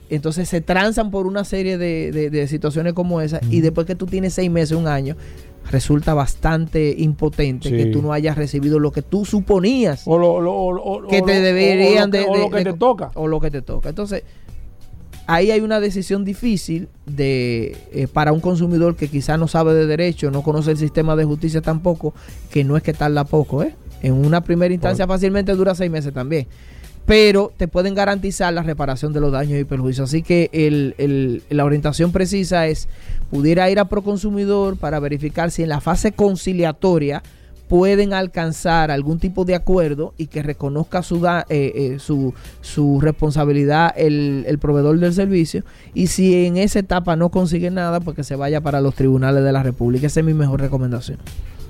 [0.09, 4.35] Entonces se transan por una serie de, situaciones como esa y después que tú tienes
[4.35, 5.17] seis meses, un año,
[5.71, 10.05] resulta bastante impotente que tú no hayas recibido lo que tú suponías
[11.09, 14.23] que te deberían de, o lo que te toca o lo que te toca entonces
[15.27, 19.87] ahí hay una decisión difícil de eh, para un consumidor que quizá no sabe de
[19.87, 22.15] derecho, no conoce el sistema de justicia tampoco,
[22.51, 23.75] que no es que tarda poco, ¿eh?
[24.03, 26.47] En una primera instancia fácilmente dura seis meses también.
[27.07, 30.11] Pero te pueden garantizar la reparación de los daños y perjuicios.
[30.11, 32.89] Así que el, la orientación precisa es,
[33.31, 37.23] pudiera ir a Proconsumidor para verificar si en la fase conciliatoria
[37.69, 43.93] pueden alcanzar algún tipo de acuerdo y que reconozca su, eh, eh, su, su, responsabilidad
[43.97, 48.25] el, el, proveedor del servicio y si en esa etapa no consigue nada, pues que
[48.25, 50.07] se vaya para los tribunales de la República.
[50.07, 51.19] Esa es mi mejor recomendación.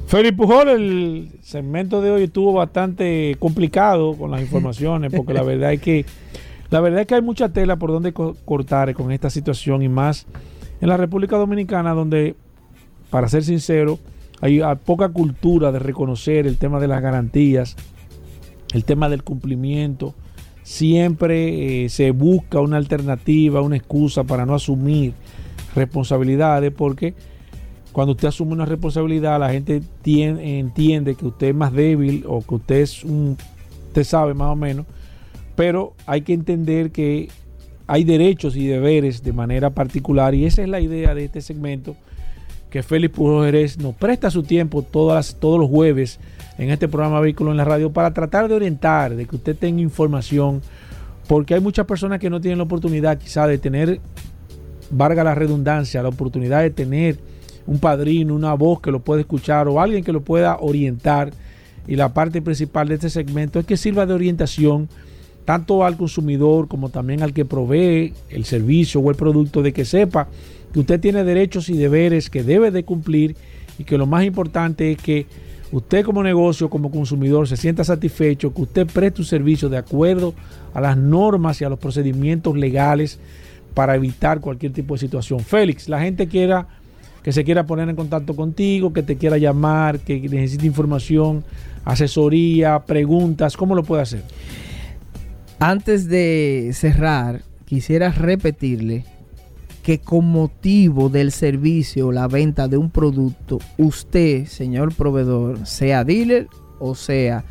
[0.07, 5.73] Felipe Pujol, el segmento de hoy estuvo bastante complicado con las informaciones porque la verdad
[5.73, 6.05] es que
[6.71, 10.27] la verdad es que hay mucha tela por donde cortar con esta situación y más
[10.81, 12.37] en la República Dominicana donde,
[13.11, 13.99] para ser sincero,
[14.41, 17.77] hay, poca cultura de reconocer el tema de las garantías,
[18.75, 20.15] el tema del cumplimiento.
[20.63, 25.15] Siempre eh, se busca una alternativa, una excusa para no asumir
[25.75, 27.15] responsabilidades, porque
[27.97, 32.55] cuando usted asume una responsabilidad, la gente entiende que usted es más débil o que
[32.57, 33.39] usted es un,
[33.89, 34.85] usted sabe más o menos,
[35.55, 37.31] pero hay que entender que
[37.87, 41.97] hay derechos y deberes de manera particular y esa es la idea de este segmento
[42.69, 46.21] que Félix Pujol nos presta su tiempo todas, todos los jueves
[46.59, 49.81] en este programa Vehículo en la Radio para tratar de orientar, de que usted tenga
[49.81, 50.61] información,
[51.27, 54.01] porque hay muchas personas que no tienen la oportunidad quizá de tener,
[54.91, 57.36] valga la redundancia, la oportunidad de tener
[57.67, 61.33] un padrino, una voz que lo pueda escuchar o alguien que lo pueda orientar.
[61.87, 64.89] Y la parte principal de este segmento es que sirva de orientación
[65.45, 69.85] tanto al consumidor como también al que provee el servicio o el producto, de que
[69.85, 70.29] sepa
[70.73, 73.37] que usted tiene derechos y deberes que debe de cumplir
[73.79, 75.27] y que lo más importante es que
[75.71, 80.35] usted como negocio, como consumidor, se sienta satisfecho, que usted preste un servicio de acuerdo
[80.75, 83.21] a las normas y a los procedimientos legales
[83.75, 85.41] para evitar cualquier tipo de situación.
[85.41, 86.67] Félix, la gente quiera
[87.27, 91.43] que se quiera poner en contacto contigo, que te quiera llamar, que necesite información,
[91.85, 94.23] asesoría, preguntas, ¿cómo lo puede hacer?
[95.59, 99.05] Antes de cerrar, quisiera repetirle
[99.83, 106.05] que con motivo del servicio o la venta de un producto, usted, señor proveedor, sea
[106.05, 106.47] dealer
[106.79, 107.45] o sea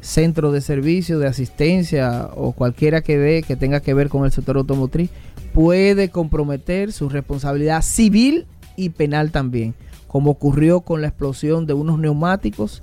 [0.00, 4.32] centro de servicio, de asistencia o cualquiera que dé que tenga que ver con el
[4.32, 5.10] sector automotriz,
[5.52, 8.46] puede comprometer su responsabilidad civil
[8.78, 9.74] y penal también,
[10.06, 12.82] como ocurrió con la explosión de unos neumáticos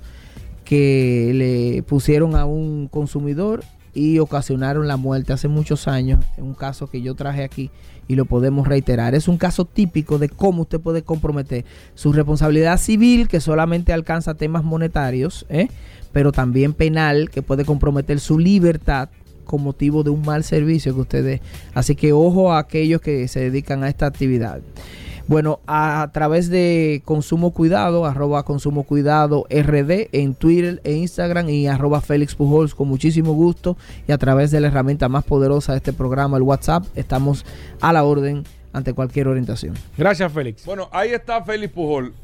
[0.64, 6.88] que le pusieron a un consumidor y ocasionaron la muerte hace muchos años, un caso
[6.88, 7.70] que yo traje aquí
[8.08, 9.14] y lo podemos reiterar.
[9.14, 14.34] Es un caso típico de cómo usted puede comprometer su responsabilidad civil, que solamente alcanza
[14.34, 15.68] temas monetarios, ¿eh?
[16.12, 19.08] pero también penal, que puede comprometer su libertad
[19.46, 21.42] con motivo de un mal servicio que usted dé.
[21.72, 24.60] Así que ojo a aquellos que se dedican a esta actividad.
[25.28, 31.66] Bueno, a, través de Consumo Cuidado, arroba Consumo Cuidado RD en Twitter e Instagram y
[31.66, 35.78] arroba Félix Pujols con muchísimo gusto y a través de la herramienta más poderosa de
[35.78, 37.44] este programa, el WhatsApp, estamos
[37.80, 39.74] a la orden ante cualquier orientación.
[39.98, 40.64] Gracias, Félix.
[40.64, 42.14] Bueno, ahí está Félix Pujol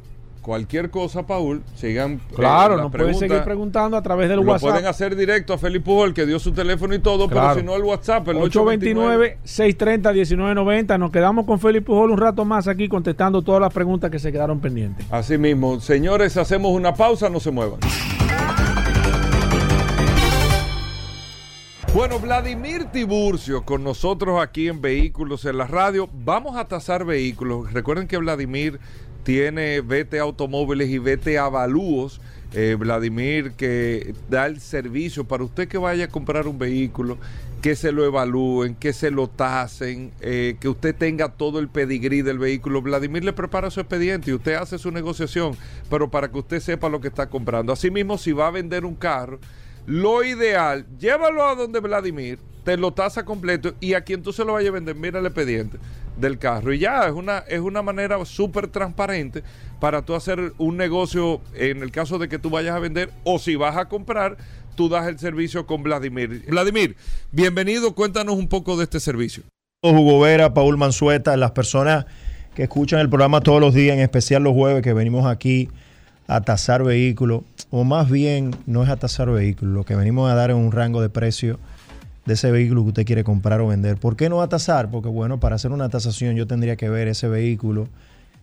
[0.42, 2.14] cualquier cosa, Paul, sigan.
[2.14, 4.70] Eh, claro, nos pueden seguir preguntando a través del lo WhatsApp.
[4.70, 7.74] pueden hacer directo a Felipe Pujol, que dio su teléfono y todo, pero si no,
[7.76, 10.98] el WhatsApp, el 829-630-1990.
[10.98, 14.30] Nos quedamos con Felipe Pujol un rato más aquí contestando todas las preguntas que se
[14.30, 15.06] quedaron pendientes.
[15.10, 15.80] Así mismo.
[15.80, 17.80] Señores, hacemos una pausa, no se muevan.
[21.94, 26.08] Bueno, Vladimir Tiburcio con nosotros aquí en Vehículos en la Radio.
[26.24, 27.70] Vamos a tasar vehículos.
[27.70, 28.80] Recuerden que Vladimir
[29.24, 32.20] tiene Vete Automóviles y Vete Avalúos.
[32.54, 37.16] Eh, Vladimir, que da el servicio para usted que vaya a comprar un vehículo,
[37.62, 42.20] que se lo evalúen, que se lo tasen, eh, que usted tenga todo el pedigrí
[42.20, 42.82] del vehículo.
[42.82, 45.56] Vladimir le prepara su expediente y usted hace su negociación,
[45.88, 47.72] pero para que usted sepa lo que está comprando.
[47.72, 49.40] Asimismo, si va a vender un carro,
[49.86, 54.44] lo ideal, llévalo a donde Vladimir, te lo tasa completo y a quien tú se
[54.44, 55.78] lo vayas a vender, mira el expediente
[56.22, 56.72] del carro.
[56.72, 59.42] Y ya es una, es una manera súper transparente
[59.78, 63.38] para tú hacer un negocio en el caso de que tú vayas a vender o
[63.38, 64.38] si vas a comprar,
[64.74, 66.44] tú das el servicio con Vladimir.
[66.48, 66.96] Vladimir,
[67.30, 69.42] bienvenido, cuéntanos un poco de este servicio.
[69.82, 72.06] Hugo Vera, Paul Mansueta, las personas
[72.54, 75.68] que escuchan el programa todos los días, en especial los jueves que venimos aquí
[76.28, 80.34] a tasar vehículos, o más bien no es a tasar vehículos, lo que venimos a
[80.34, 81.58] dar es un rango de precio
[82.24, 83.96] de ese vehículo que usted quiere comprar o vender.
[83.96, 84.90] ¿Por qué no va a tasar?
[84.90, 87.88] Porque bueno, para hacer una tasación yo tendría que ver ese vehículo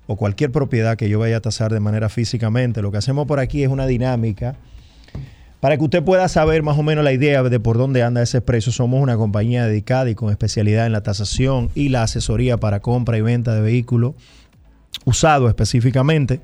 [0.07, 2.81] o cualquier propiedad que yo vaya a tasar de manera físicamente.
[2.81, 4.55] Lo que hacemos por aquí es una dinámica
[5.59, 8.41] para que usted pueda saber más o menos la idea de por dónde anda ese
[8.41, 8.71] precio.
[8.71, 13.17] Somos una compañía dedicada y con especialidad en la tasación y la asesoría para compra
[13.17, 14.13] y venta de vehículos
[15.05, 16.41] usados específicamente.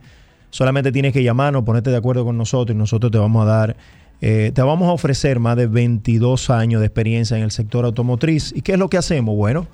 [0.50, 3.76] Solamente tienes que llamarnos, ponerte de acuerdo con nosotros y nosotros te vamos a dar
[4.22, 8.54] eh, te vamos a ofrecer más de 22 años de experiencia en el sector automotriz.
[8.56, 9.36] ¿Y qué es lo que hacemos?
[9.36, 9.68] Bueno,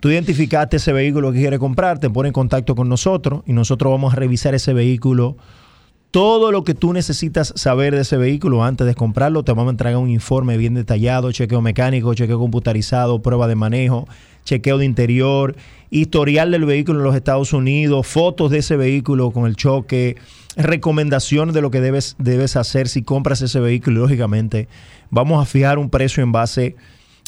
[0.00, 3.90] tú identificaste ese vehículo que quieres comprar, te pones en contacto con nosotros y nosotros
[3.92, 5.36] vamos a revisar ese vehículo.
[6.10, 9.70] Todo lo que tú necesitas saber de ese vehículo antes de comprarlo, te vamos a
[9.70, 14.06] entregar un informe bien detallado, chequeo mecánico, chequeo computarizado, prueba de manejo,
[14.44, 15.56] chequeo de interior,
[15.90, 20.16] historial del vehículo en los Estados Unidos, fotos de ese vehículo con el choque,
[20.56, 24.00] recomendaciones de lo que debes, debes hacer si compras ese vehículo.
[24.00, 24.68] lógicamente,
[25.10, 26.76] vamos a fijar un precio en base,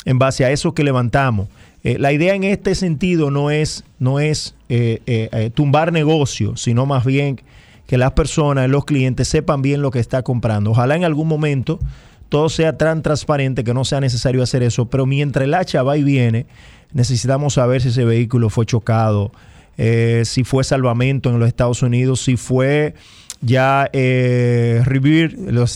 [0.04, 1.48] en base a eso que levantamos.
[1.84, 6.86] Eh, la idea en este sentido no es, no es eh, eh, tumbar negocio, sino
[6.86, 7.40] más bien
[7.86, 10.72] que las personas, los clientes sepan bien lo que está comprando.
[10.72, 11.78] Ojalá en algún momento
[12.28, 15.96] todo sea tan transparente que no sea necesario hacer eso, pero mientras el hacha va
[15.96, 16.46] y viene,
[16.96, 19.30] necesitamos saber si ese vehículo fue chocado,
[19.76, 22.94] eh, si fue salvamento en los Estados Unidos, si fue
[23.42, 24.82] ya eh,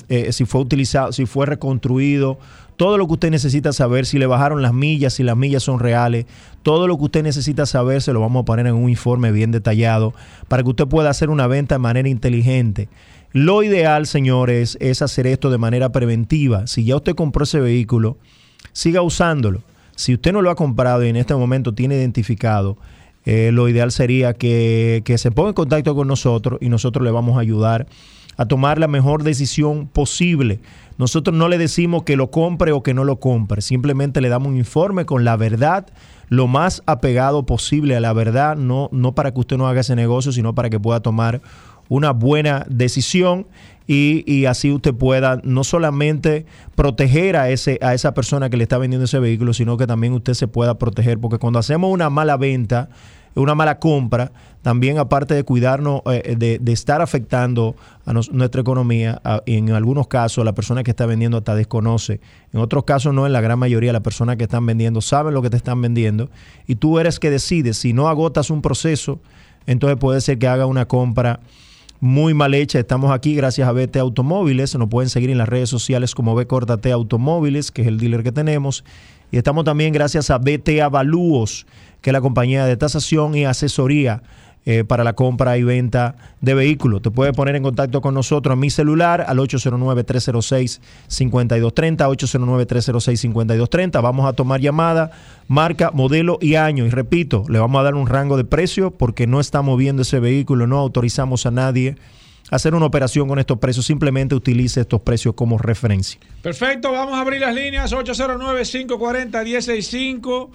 [0.08, 2.38] eh, si fue utilizado, si fue reconstruido,
[2.76, 5.78] todo lo que usted necesita saber, si le bajaron las millas, si las millas son
[5.78, 6.24] reales,
[6.62, 9.50] todo lo que usted necesita saber se lo vamos a poner en un informe bien
[9.50, 10.14] detallado
[10.48, 12.88] para que usted pueda hacer una venta de manera inteligente.
[13.32, 16.66] Lo ideal, señores, es hacer esto de manera preventiva.
[16.66, 18.16] Si ya usted compró ese vehículo,
[18.72, 19.62] siga usándolo.
[20.00, 22.78] Si usted no lo ha comprado y en este momento tiene identificado,
[23.26, 27.36] eh, lo ideal sería que, se ponga en contacto con nosotros y nosotros le vamos
[27.36, 27.86] a ayudar
[28.38, 30.60] a tomar la mejor decisión posible.
[30.96, 34.48] Nosotros no le decimos que lo compre o que no lo compre, simplemente le damos
[34.48, 35.86] un informe con la verdad,
[36.30, 39.96] lo más apegado posible a la verdad, no, no para que usted no haga ese
[39.96, 41.42] negocio, sino para que pueda tomar
[41.90, 43.46] una buena decisión
[43.92, 48.78] y, así usted pueda no solamente proteger a, ese, a esa persona que le está
[48.78, 52.36] vendiendo ese vehículo, sino que también usted se pueda proteger, porque cuando hacemos una mala
[52.36, 52.88] venta,
[53.34, 54.30] una mala compra,
[54.62, 57.74] también aparte de cuidarnos, eh, de, estar afectando
[58.06, 62.20] a nuestra economía, en algunos casos la persona que está vendiendo hasta desconoce,
[62.52, 65.42] en otros casos no, en la gran mayoría la persona que están vendiendo saben lo
[65.42, 66.30] que te están vendiendo
[66.68, 69.18] y tú eres que decides, si no agotas un proceso,
[69.66, 71.40] entonces puede ser que haga una compra
[72.00, 72.78] muy mal hecha.
[72.78, 74.74] Estamos aquí gracias a BT Automóviles.
[74.76, 76.46] Nos pueden seguir en las redes sociales como B
[76.92, 78.84] Automóviles, que es el dealer que tenemos.
[79.30, 81.66] Y estamos también gracias a BT Avalúos,
[82.00, 84.22] que es la compañía de tasación y asesoría
[84.66, 87.00] eh, para la compra y venta de vehículos.
[87.00, 94.02] Te puedes poner en contacto con nosotros en mi celular al 809-306-5230, 809-306-5230.
[94.02, 95.12] Vamos a tomar llamada,
[95.48, 96.84] marca, modelo y año.
[96.84, 100.20] Y repito, le vamos a dar un rango de precio porque no estamos viendo ese
[100.20, 101.96] vehículo, no autorizamos a nadie
[102.50, 106.20] hacer una operación con estos precios, simplemente utilice estos precios como referencia.
[106.42, 110.50] Perfecto, vamos a abrir las líneas 809-540-165.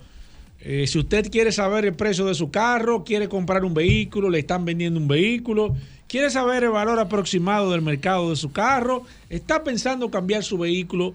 [0.67, 4.39] Eh, si usted quiere saber el precio de su carro, quiere comprar un vehículo, le
[4.39, 5.75] están vendiendo un vehículo,
[6.07, 11.13] quiere saber el valor aproximado del mercado de su carro, está pensando cambiar su vehículo,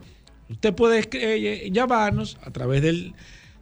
[0.48, 3.12] usted puede eh, llamarnos a través del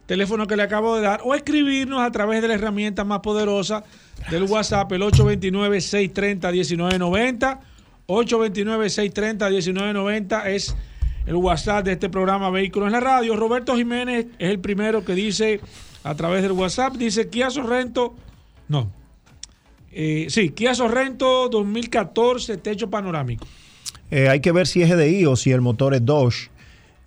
[0.05, 3.83] teléfono que le acabo de dar o escribirnos a través de la herramienta más poderosa
[4.29, 7.61] del WhatsApp, el 829-630-1990.
[8.07, 10.75] 829-630-1990 es
[11.29, 13.35] el WhatsApp de este programa Vehículos en la Radio.
[13.35, 15.61] Roberto Jiménez es el primero que dice
[16.03, 18.15] a través del WhatsApp, dice Kia Sorrento,
[18.67, 18.91] no,
[19.91, 23.45] eh, sí, Kia Sorrento 2014, techo panorámico.
[24.09, 26.49] Eh, hay que ver si es GDI o si el motor es Dodge,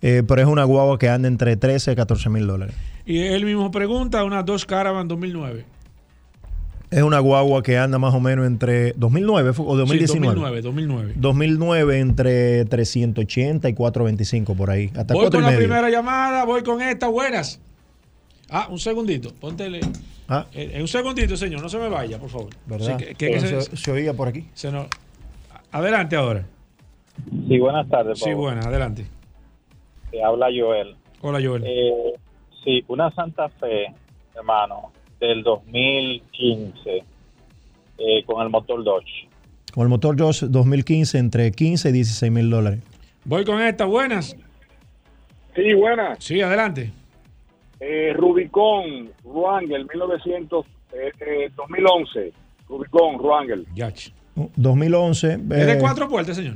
[0.01, 2.75] eh, pero es una guagua que anda entre 13 y 14 mil dólares.
[3.05, 5.65] Y él mismo pregunta, una Dodge Caravan 2009.
[6.93, 10.35] Es una guagua que anda más o menos entre 2009 o 2019.
[10.35, 11.13] 2009, 2009.
[11.15, 14.91] 2009 entre 380 y 425 por ahí.
[14.95, 17.07] Hasta voy con la primera llamada, voy con esta.
[17.07, 17.59] Buenas.
[18.47, 19.33] Ah, un segundito.
[19.33, 19.79] Póntele.
[20.29, 20.45] Ah.
[20.53, 21.63] Eh, un segundito, señor.
[21.63, 22.49] No se me vaya, por favor.
[22.67, 22.99] ¿Verdad?
[22.99, 24.45] se, oía por aquí.
[25.71, 26.45] Adelante ahora.
[27.47, 28.19] Sí, buenas tardes.
[28.19, 29.07] Sí, buenas, adelante.
[30.11, 30.95] Te habla Joel.
[31.21, 31.63] Hola, Joel.
[31.65, 32.13] Eh,
[32.63, 33.87] sí, una Santa Fe,
[34.35, 34.91] hermano
[35.27, 37.03] del 2015
[37.97, 39.27] eh, con el motor Dodge.
[39.73, 42.81] Con el motor Dodge 2015 entre 15 y 16 mil dólares.
[43.25, 44.35] Voy con esta, buenas.
[45.55, 46.17] Sí, buenas.
[46.23, 46.91] Sí, adelante.
[47.79, 52.19] Eh, Rubicon Ruangel 1900, eh, 2011.
[52.19, 52.33] Eh,
[52.67, 53.65] Rubicon Ruangel.
[53.75, 54.09] Yach.
[54.55, 55.33] 2011.
[55.33, 56.55] ¿Es de cuatro puertas, señor?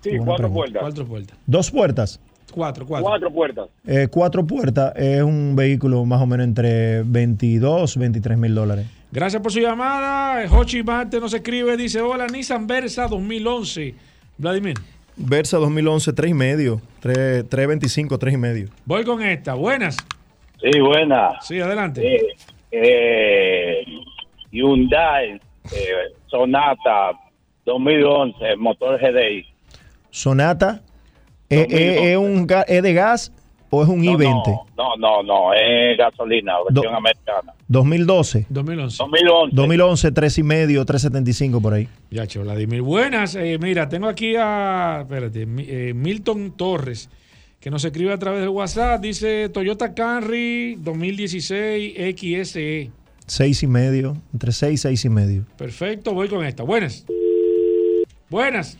[0.00, 0.82] Sí, cuatro puertas.
[0.82, 1.38] Cuatro puertas.
[1.46, 2.20] ¿Dos puertas?
[2.56, 3.06] Cuatro, cuatro.
[3.06, 3.68] Cuatro puertas.
[3.86, 8.86] Eh, cuatro puertas es un vehículo más o menos entre 22, 23 mil dólares.
[9.12, 10.42] Gracias por su llamada.
[10.50, 13.94] Hochi Marte nos escribe, dice, hola, Nissan Versa 2011.
[14.38, 14.76] Vladimir.
[15.16, 16.80] Versa 2011, 3 y medio.
[17.00, 18.68] 325, 3 y medio.
[18.86, 19.52] Voy con esta.
[19.52, 19.98] Buenas.
[20.58, 21.46] Sí, buenas.
[21.46, 22.16] Sí, adelante.
[22.16, 22.36] Eh,
[22.70, 23.84] eh,
[24.50, 25.38] Hyundai
[25.72, 27.12] eh, Sonata
[27.66, 29.44] 2011, motor GDI.
[30.08, 30.80] Sonata
[31.48, 33.32] ¿Es, un, ¿Es de gas
[33.70, 34.64] o es un I-20?
[34.76, 37.54] No, no, no, es gasolina, versión americana.
[37.68, 38.46] 2012.
[38.48, 38.96] 2011.
[38.98, 39.56] 2011.
[39.56, 41.88] 2011, 3 y medio, 375 por ahí.
[42.10, 42.82] Ya, Vladimir.
[42.82, 47.10] Buenas, eh, mira, tengo aquí a, espérate, eh, Milton Torres,
[47.60, 52.90] que nos escribe a través del WhatsApp, dice Toyota Camry 2016 XSE.
[53.26, 55.44] 6 y medio, entre 6 y 6 y medio.
[55.56, 56.62] Perfecto, voy con esta.
[56.62, 57.04] Buenas.
[58.30, 58.78] Buenas.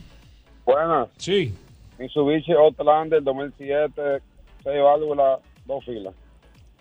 [0.64, 1.08] Buenas.
[1.16, 1.52] Sí.
[1.98, 3.92] Mitsubishi Outlander 2007,
[4.64, 6.14] 6 válvulas, dos filas.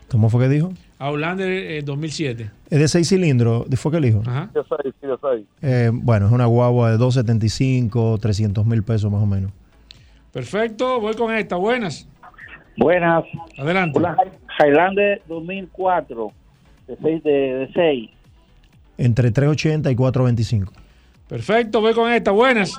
[0.09, 0.71] ¿Cómo fue que dijo?
[0.99, 2.43] Outlander 2007.
[2.43, 4.21] Eh, es de 6 cilindros, ¿fue que dijo?
[4.25, 4.49] Ajá.
[4.53, 5.47] De 6, sí, de 6.
[5.61, 9.51] Eh, bueno, es una guagua de 275, 300 mil pesos más o menos.
[10.31, 11.55] Perfecto, voy con esta.
[11.55, 12.07] Buenas.
[12.77, 13.23] Buenas.
[13.57, 13.97] Adelante.
[13.97, 14.15] Una
[14.59, 16.31] Highlander 2004,
[16.87, 17.23] de 6.
[17.23, 18.09] De, de 6.
[18.97, 20.73] Entre 380 y 425.
[21.27, 22.31] Perfecto, voy con esta.
[22.31, 22.73] Buenas.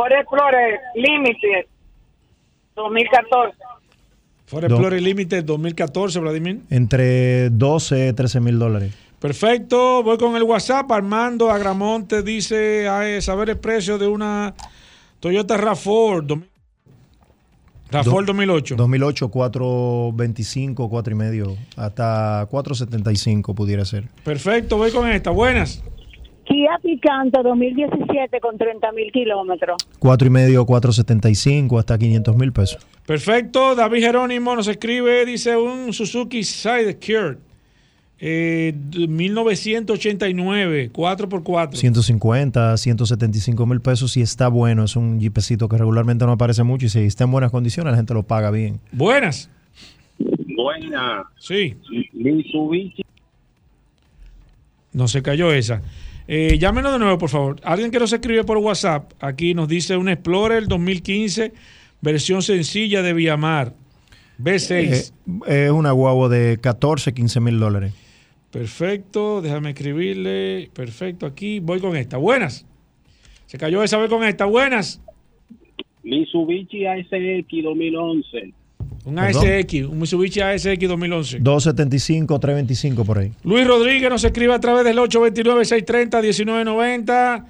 [0.00, 1.66] Ford Explorer Limited
[2.74, 3.58] 2014.
[4.46, 6.60] Ford Explorer Limited 2014, Vladimir.
[6.70, 8.94] Entre 12 y 13 mil dólares.
[9.18, 10.90] Perfecto, voy con el WhatsApp.
[10.90, 14.54] Armando Agramonte dice a saber el precio de una
[15.20, 16.44] Toyota RAV4
[17.90, 18.76] RAV4 2008.
[18.76, 24.08] 2008, 425, 4 y medio, hasta 475 pudiera ser.
[24.24, 25.28] Perfecto, voy con esta.
[25.28, 25.82] Buenas.
[26.50, 29.76] Kia Picanto 2017 con 30 mil kilómetros.
[30.00, 32.84] Cuatro y medio, 475 hasta 500 mil pesos.
[33.06, 33.76] Perfecto.
[33.76, 37.38] David Jerónimo nos escribe, dice un Suzuki Sidekick
[38.18, 38.74] Eh,
[39.08, 41.76] 1989, 4x4.
[41.76, 44.82] 150, 175 mil pesos si está bueno.
[44.82, 47.96] Es un jeepecito que regularmente no aparece mucho y si está en buenas condiciones la
[47.96, 48.80] gente lo paga bien.
[48.90, 49.48] Buenas.
[50.18, 51.26] Buenas.
[51.38, 51.76] Sí.
[52.12, 53.04] Mitsubishi.
[54.92, 55.80] No se cayó esa.
[56.32, 57.56] Eh, llámenos de nuevo, por favor.
[57.64, 61.52] Alguien que nos escribe por WhatsApp, aquí nos dice un Explorer 2015,
[62.00, 63.74] versión sencilla de Viamar,
[64.38, 65.12] B6.
[65.48, 67.92] Eh, es una guagua de 14, 15 mil dólares.
[68.52, 70.70] Perfecto, déjame escribirle.
[70.72, 72.16] Perfecto, aquí voy con esta.
[72.16, 72.64] Buenas.
[73.46, 74.44] Se cayó esa, voy con esta.
[74.44, 75.02] Buenas.
[76.04, 78.54] Mitsubishi ASX 2011.
[79.04, 81.40] Un ASX, un Mitsubishi ASX 2011.
[81.40, 83.32] 275, 325 por ahí.
[83.44, 87.44] Luis Rodríguez nos escribe a través del 829-630-1990.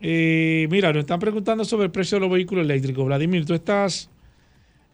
[0.00, 3.04] Eh, mira, nos están preguntando sobre el precio de los vehículos eléctricos.
[3.06, 4.10] Vladimir, tú estás,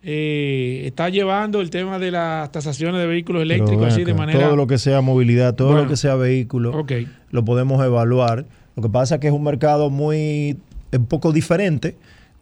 [0.03, 4.39] eh, estás llevando el tema de las tasaciones de vehículos eléctricos así de manera.
[4.39, 6.87] Todo lo que sea movilidad, todo lo que sea vehículo,
[7.31, 8.47] lo podemos evaluar.
[8.77, 10.57] Lo que pasa es que es un mercado muy,
[10.93, 11.97] un poco diferente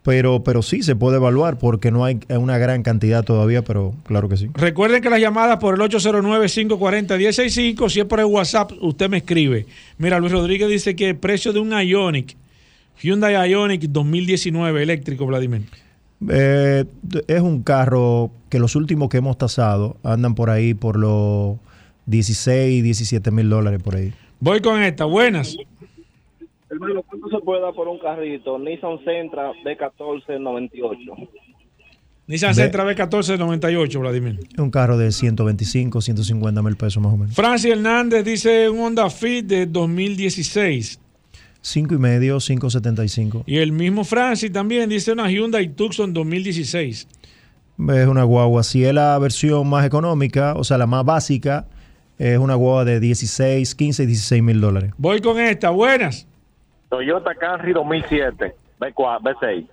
[0.06, 4.28] pero, pero sí se puede evaluar porque no hay una gran cantidad todavía, pero claro
[4.28, 4.48] que sí.
[4.54, 9.66] Recuerden que las llamadas por el 809-540-165, si es por el WhatsApp, usted me escribe.
[9.98, 12.36] Mira, Luis Rodríguez dice que el precio de un Ionic,
[13.02, 15.62] Hyundai Ionic 2019 eléctrico, Vladimir.
[16.30, 16.84] Eh,
[17.26, 21.56] es un carro que los últimos que hemos tasado andan por ahí por los
[22.06, 24.12] 16, 17 mil dólares por ahí.
[24.38, 25.56] Voy con esta, buenas.
[26.68, 28.58] Hermano, ¿cuánto se puede dar por un carrito?
[28.58, 31.28] Nissan Sentra B1498.
[32.26, 34.40] Nissan Sentra B1498, Vladimir.
[34.58, 37.36] Un carro de 125, 150 mil pesos más o menos.
[37.36, 40.98] Francis Hernández dice un Honda Fit de 2016.
[41.60, 43.44] 5 y medio, 575.
[43.46, 47.08] Y el mismo Francis también dice una Hyundai Tucson 2016.
[47.78, 48.62] Es una guagua.
[48.64, 51.66] Si es la versión más económica, o sea, la más básica,
[52.18, 54.92] es una guagua de 16, 15 y 16 mil dólares.
[54.96, 55.70] Voy con esta.
[55.70, 56.26] Buenas.
[56.88, 59.66] Toyota Camry 2007, B4, B6.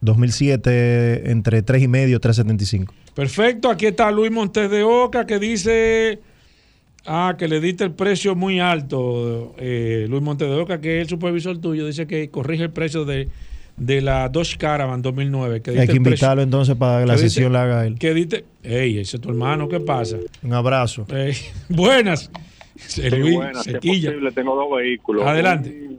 [0.00, 2.92] 2007 entre 3 y medio, 375.
[3.14, 6.20] Perfecto, aquí está Luis Montes de Oca que dice
[7.06, 9.54] ah, que le diste el precio muy alto.
[9.58, 13.04] Eh, Luis Montes de Oca, que es el supervisor tuyo, dice que corrige el precio
[13.04, 13.28] de,
[13.76, 15.62] de la Dodge Caravan 2009.
[15.62, 17.98] Que Hay que invitarlo entonces para que la sesión la haga él.
[17.98, 20.18] Que diste, ey, ese es tu hermano, ¿qué pasa?
[20.42, 21.06] Un abrazo.
[21.68, 22.30] buenas.
[22.96, 25.26] Luis, buenas, si es posible, tengo dos vehículos.
[25.26, 25.98] Adelante.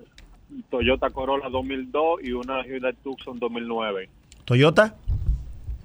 [0.70, 4.10] Toyota Corolla 2002 y una Hyundai Tucson 2009.
[4.46, 4.96] ¿Toyota?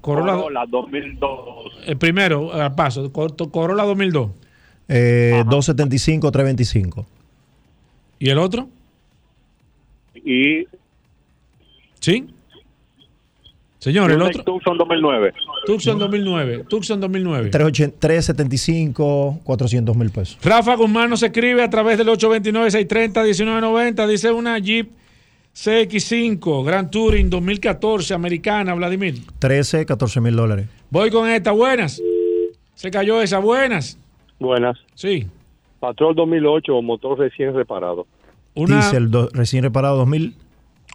[0.00, 1.72] Corolla, 2002.
[1.86, 4.30] El primero, al paso, Corolla 2002.
[4.88, 7.06] Eh, 275, 325.
[8.18, 8.68] ¿Y el otro?
[10.14, 10.66] Y.
[12.00, 12.26] ¿Sí?
[13.84, 14.42] Señor, el otro.
[14.42, 15.34] Tucson 2009.
[15.66, 16.64] Tucson 2009.
[16.70, 17.50] Tucson 2009.
[17.50, 20.38] 375, 400 mil pesos.
[20.42, 24.06] Rafa Guzmán nos escribe a través del 829-630-1990.
[24.06, 24.88] Dice una Jeep
[25.54, 29.16] CX5 Grand Touring 2014 americana, Vladimir.
[29.38, 30.66] 13, 14 mil dólares.
[30.88, 31.52] Voy con esta.
[31.52, 32.00] Buenas.
[32.72, 33.38] Se cayó esa.
[33.38, 33.98] Buenas.
[34.40, 34.78] Buenas.
[34.94, 35.26] Sí.
[35.78, 38.06] Patrol 2008, motor recién reparado.
[38.54, 38.76] Una...
[38.76, 40.34] Diesel recién reparado 2000.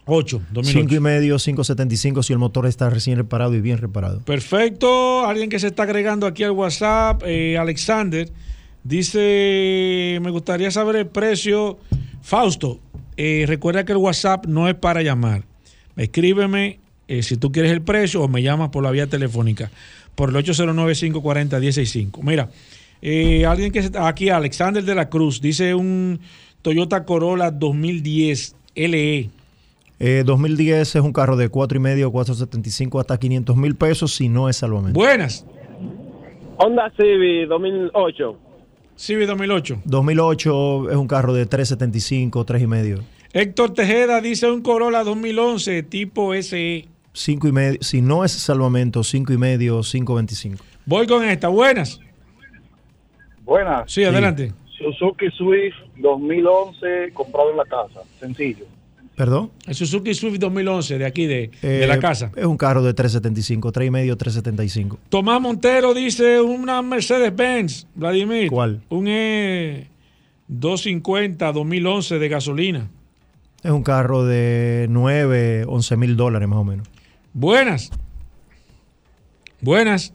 [0.06, 4.20] 8, 5 y medio, 5.75 si el motor está recién reparado y bien reparado.
[4.20, 5.26] Perfecto.
[5.26, 8.30] Alguien que se está agregando aquí al WhatsApp, eh, Alexander,
[8.82, 11.78] dice, me gustaría saber el precio.
[12.22, 12.80] Fausto,
[13.16, 15.44] eh, recuerda que el WhatsApp no es para llamar.
[15.96, 19.70] Escríbeme eh, si tú quieres el precio o me llamas por la vía telefónica
[20.14, 22.22] por el 809-540-165.
[22.22, 22.50] Mira,
[23.48, 26.20] alguien que está aquí, Alexander de la Cruz, dice un
[26.62, 29.30] Toyota Corolla 2010 LE
[30.00, 34.28] 2010 eh, es un carro de 4 y medio, 475 hasta 500 mil pesos si
[34.28, 34.98] no es salvamento.
[34.98, 35.46] Buenas.
[36.56, 38.38] Honda Civic 2008.
[38.96, 39.82] Civic 2008.
[39.84, 42.98] 2008 es un carro de 375, 3 y medio.
[43.32, 46.86] Héctor Tejeda dice un Corolla 2011 tipo SE.
[47.12, 50.64] 5 y medio, si no es salvamento, 5 y medio, 525.
[50.86, 52.00] Voy con esta, buenas.
[53.42, 53.90] Buenas.
[53.92, 54.52] Sí, adelante.
[54.78, 58.64] Suzuki Swift 2011 comprado en la casa, sencillo.
[59.20, 59.52] ¿Perdón?
[59.66, 62.32] El Suzuki Swift 2011 de aquí, de, la eh, casa.
[62.34, 64.98] Es un carro de 375, 3 y medio, 375.
[65.10, 68.48] Tomás Montero dice una Mercedes-Benz, Vladimir.
[68.48, 68.80] ¿Cuál?
[68.88, 72.88] Un E250 2011 de gasolina.
[73.62, 76.88] Es un carro de 9, 11 mil dólares más o menos.
[77.34, 77.90] Buenas.
[79.60, 80.14] Buenas.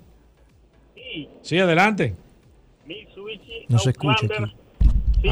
[1.43, 2.15] Sí, adelante.
[3.69, 4.51] No se escucha aquí.
[5.21, 5.29] Sí,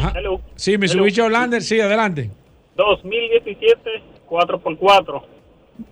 [0.57, 2.29] sí Mitsubishi Outlander, sí, adelante.
[2.75, 5.21] 2017, 4x4.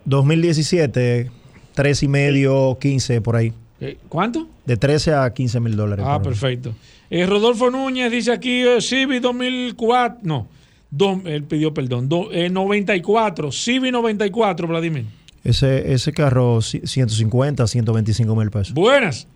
[0.04, 1.30] 2017,
[1.74, 3.52] 3 y medio, 15 por ahí.
[3.80, 4.46] Eh, ¿Cuánto?
[4.64, 6.04] De 13 a 15 mil dólares.
[6.08, 6.74] Ah, perfecto.
[7.10, 10.20] Eh, Rodolfo Núñez dice aquí eh, Civi 2004.
[10.22, 10.46] No,
[11.24, 12.08] él pidió perdón.
[12.08, 13.50] 94.
[13.50, 15.06] Civi 94, Vladimir.
[15.42, 18.72] Ese, ese carro 150, 125 mil pesos.
[18.74, 19.26] Buenas.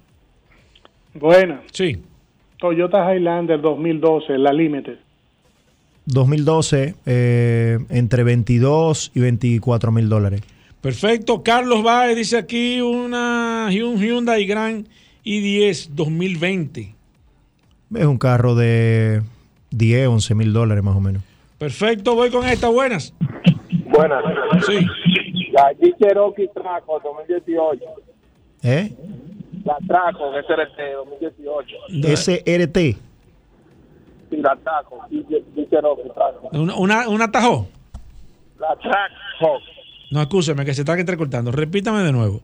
[1.15, 1.61] Buenas.
[1.73, 2.03] Sí.
[2.59, 4.99] Toyota Highlander 2012, la Limited.
[6.07, 10.43] 2012, eh, entre 22 y 24 mil dólares.
[10.81, 11.43] Perfecto.
[11.43, 14.87] Carlos Baez dice aquí una Hyundai Grand
[15.25, 16.95] i10 2020.
[17.95, 19.23] Es un carro de
[19.71, 21.23] 10, 11 mil dólares más o menos.
[21.59, 22.69] Perfecto, voy con esta.
[22.69, 23.13] Buenas.
[23.87, 24.23] Buenas.
[24.67, 24.87] Sí.
[25.53, 27.85] La Jeep Cherokee Traco 2018.
[28.63, 28.93] ¿Eh?
[29.65, 30.79] La Traco SRT
[31.21, 32.17] 2018.
[32.17, 33.06] SRT.
[34.31, 35.07] La Traco.
[36.53, 37.69] ¿Una, una, una Tajo?
[38.59, 39.59] La Traco.
[40.11, 41.51] No, escúcheme, que se está entrecortando.
[41.51, 42.43] Repítame de nuevo.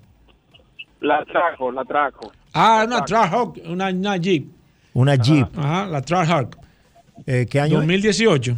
[1.00, 2.32] La Traco, la Traco.
[2.52, 4.46] Ah, una Trackhawk, una, una Jeep.
[4.94, 5.48] Una Jeep.
[5.58, 6.56] Ajá, la Trackhawk.
[7.26, 7.76] Eh, ¿Qué año?
[7.78, 8.56] 2018.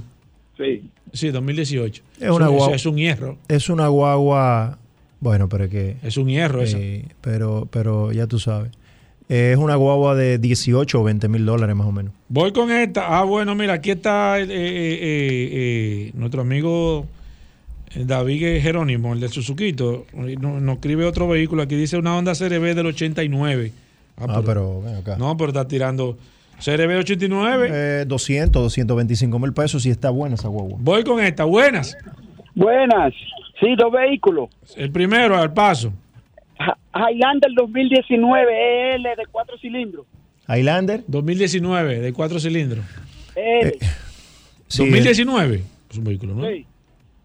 [0.56, 0.90] Sí.
[1.12, 2.02] Sí, 2018.
[2.20, 2.74] Es una guagua.
[2.74, 3.38] Es un hierro.
[3.48, 4.78] Es una guagua.
[5.20, 5.96] Bueno, pero que.
[6.02, 7.14] Es un hierro eh, esa.
[7.20, 8.72] Pero, pero ya tú sabes.
[9.28, 12.12] Eh, es una guagua de 18 o 20 mil dólares más o menos.
[12.28, 13.18] Voy con esta.
[13.18, 17.06] Ah, bueno, mira, aquí está eh, nuestro amigo
[17.94, 20.06] David Jerónimo, el de Suzuquito.
[20.12, 21.62] Nos no escribe otro vehículo.
[21.62, 23.72] Aquí dice una Honda CRB del 89.
[24.16, 25.16] Ah, ah pero, ven acá.
[25.16, 26.16] No, pero está tirando
[26.64, 27.68] CRB 89.
[27.72, 30.76] Eh, 200, 225 mil pesos y está buena esa guagua.
[30.80, 31.44] Voy con esta.
[31.44, 31.96] Buenas.
[32.54, 33.14] Buenas.
[33.60, 34.50] Sí, dos vehículos.
[34.76, 35.92] El primero, al paso.
[36.94, 40.06] Highlander 2019 EL de cuatro cilindros.
[40.48, 42.84] Highlander 2019 de cuatro cilindros.
[43.36, 43.78] Eh,
[44.68, 46.46] 2019 es un vehículo, ¿no?
[46.48, 46.66] Sí.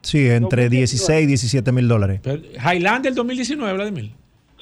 [0.02, 2.22] Sí, entre 16 y 17 mil dólares.
[2.56, 4.12] Highlander 2019, Vladimir.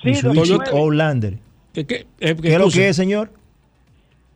[0.01, 1.37] Sí, Toyota Highlander.
[1.73, 3.31] ¿Qué, qué, eh, ¿Qué es lo que es, señor?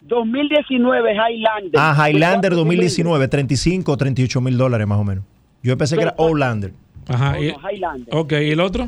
[0.02, 1.72] 2019 Highlander.
[1.76, 5.24] Ah, Highlander 2019, 35 o 38 mil dólares más o menos.
[5.64, 6.74] Yo pensé que era Highlander.
[7.08, 7.34] Ajá.
[7.34, 8.16] No, no, Highlander.
[8.16, 8.88] Ok, ¿y el otro?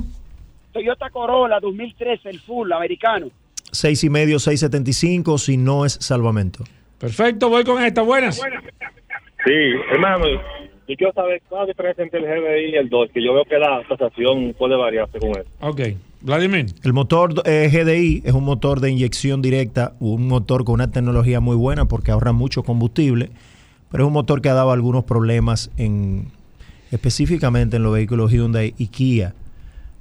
[0.74, 3.28] Toyota Corolla 2013, el full americano.
[3.72, 6.64] 6 y medio, 675 si no es salvamento.
[7.00, 8.02] Perfecto, voy con esta.
[8.02, 8.36] Buenas.
[8.38, 9.54] Sí,
[9.92, 10.26] hermano,
[10.88, 13.34] yo quiero saber cuál es la diferencia entre el GBI y el 2, que yo
[13.34, 15.50] veo que la tasación puede variar según eso.
[15.62, 15.82] Ok.
[16.22, 16.68] Vladimir.
[16.84, 21.42] El motor eh, GDI es un motor de inyección directa, un motor con una tecnología
[21.42, 23.30] muy buena porque ahorra mucho combustible,
[23.92, 26.28] pero es un motor que ha dado algunos problemas en
[26.92, 29.34] específicamente en los vehículos Hyundai y Kia,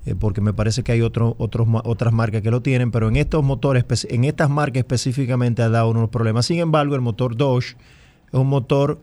[0.05, 3.16] eh, porque me parece que hay otro, otros, otras marcas que lo tienen, pero en
[3.16, 6.47] estos motores, en estas marcas específicamente ha dado unos problemas.
[6.47, 7.77] Sin embargo, el motor Dodge
[8.33, 8.99] es un motor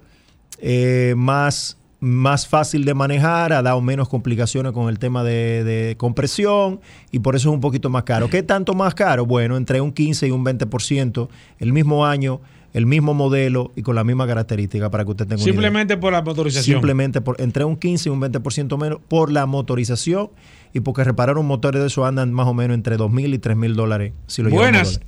[0.61, 6.81] eh, más, más fácil de manejar, ha dado menos complicaciones con el tema de, compresión
[7.11, 8.29] y por eso es un poquito más caro.
[8.29, 9.25] ¿Qué tanto más caro?
[9.25, 12.41] Bueno, entre un 15 y un 20%, el mismo año,
[12.73, 16.21] el mismo modelo y con la misma característica para que usted tenga Simplemente por la
[16.21, 16.75] motorización.
[16.75, 20.29] Simplemente por entre un 15 y un 20% menos por la motorización
[20.73, 23.39] y porque reparar un motor de eso andan más o menos entre 2 mil y
[23.39, 24.13] 3 mil dólares.
[24.27, 24.99] Si lo Buenas.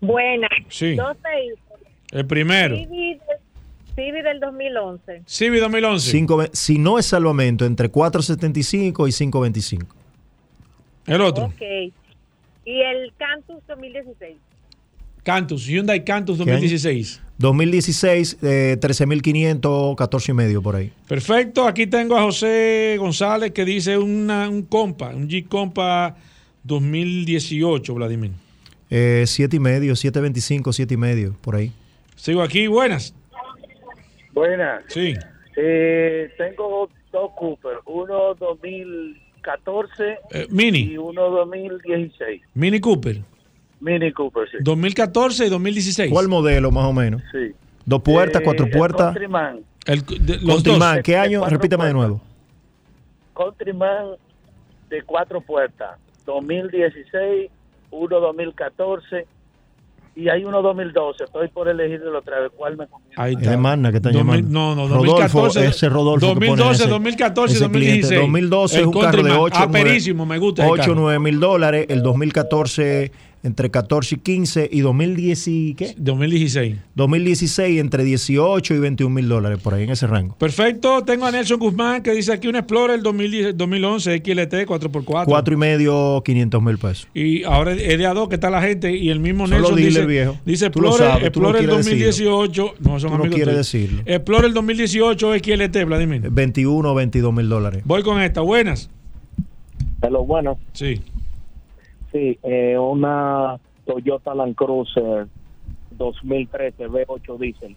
[0.00, 0.50] Buenas.
[0.68, 0.94] Sí.
[0.94, 1.16] Dos
[2.12, 2.76] El primero.
[2.76, 5.22] Civi del 2011.
[5.26, 6.50] Civi 2011.
[6.52, 9.86] si no es salvamento, entre 4.75 y 5.25.
[11.06, 11.46] El otro.
[11.46, 11.60] Ok.
[12.64, 14.36] Y el Cantus 2016.
[15.28, 17.20] Cantus, Hyundai Cantus 2016.
[17.36, 20.90] 2016, eh, 13.500, 14 y medio por ahí.
[21.06, 21.66] Perfecto.
[21.66, 26.16] Aquí tengo a José González que dice una, un compa, un Jeep Compa
[26.62, 28.30] 2018, Vladimir.
[28.88, 31.72] Eh, 7 y medio, 7.25, 7 y medio, por ahí.
[32.16, 33.14] Sigo aquí, buenas.
[34.32, 34.82] Buenas.
[34.88, 35.12] Sí.
[35.56, 40.92] Eh, tengo dos Cooper, uno 2014 eh, Mini.
[40.92, 42.40] y uno 2016.
[42.54, 43.20] Mini Cooper.
[43.80, 44.56] Mini Cooper, sí.
[44.60, 46.10] 2014 y 2016.
[46.12, 47.22] ¿Cuál modelo más o menos?
[47.32, 47.52] Sí.
[47.84, 49.06] ¿Dos puertas, Eh, cuatro puertas?
[49.06, 49.60] Countryman.
[49.86, 51.04] El, de- los Countryman, dos.
[51.04, 51.38] ¿qué año?
[51.40, 52.08] cuatro Repítame de puertas.
[52.10, 52.22] nuevo.
[53.34, 54.06] Countryman
[54.90, 57.50] de cuatro puertas, 2016,
[57.90, 59.26] uno 2014
[60.16, 61.24] y hay uno 2012.
[61.24, 62.50] Estoy por elegirlo otra vez.
[62.56, 63.14] ¿Cuál me conviene?
[63.16, 64.58] Ahí Es de Magna que están 2000 llamando.
[64.58, 65.66] No, no, Rodolfo, 2014.
[65.66, 68.00] ese Rodolfo que pone 2012, ese- 2014 y ese cliente.
[68.16, 68.20] 2016.
[68.20, 69.40] 2012 es El un carro de Countryman.
[69.40, 70.62] 8, Ah, perísimo, me gusta.
[70.64, 70.94] ese 8 carro.
[70.96, 71.86] 9 mil dólares.
[71.88, 73.12] El 2014
[73.42, 74.68] entre 14 y 15.
[74.72, 75.94] Y 2010 y ¿qué?
[75.98, 76.76] 2016.
[76.94, 80.34] 2016 entre 18 y 21 mil dólares, por ahí en ese rango.
[80.36, 81.02] Perfecto.
[81.04, 85.24] Tengo a Nelson Guzmán que dice aquí un Explorer 2010 2011 XLT 4x4.
[85.24, 87.08] 4 y medio, 500 mil pesos.
[87.14, 89.94] Y ahora es de a dos que está la gente y el mismo Nelson dealers
[89.94, 90.36] dice, viejos.
[90.44, 92.74] dice lo Explorer, sabes, no Explorer quieres 2018.
[92.80, 93.72] No, son Tú no amigos quieres tuyos.
[93.72, 94.02] decirlo.
[94.06, 96.30] Explorer 2018 XLT, Vladimir.
[96.30, 97.82] 21 o 22 mil dólares.
[97.84, 98.40] Voy con esta.
[98.40, 98.90] Buenas.
[100.02, 100.58] Hello, bueno.
[100.72, 101.00] Sí.
[102.12, 105.26] Sí, eh, una Toyota Land Cruiser
[105.96, 107.76] 2013 V8 diésel.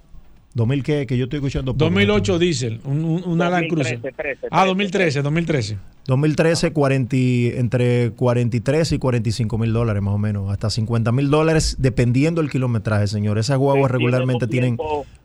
[0.53, 1.06] 2000 qué?
[1.08, 1.72] Que yo estoy escuchando.
[1.74, 1.86] poco.
[1.86, 4.02] 2008 diésel, un, un, una Land Cruiser.
[4.02, 5.78] 2013, Ah, 2013, 2013.
[6.08, 11.30] 2013, 40, y- entre 43 y 45 mil dólares más o menos, hasta 50 mil
[11.30, 13.38] dólares dependiendo del kilometraje, señor.
[13.38, 14.78] Esas guaguas regularmente tienen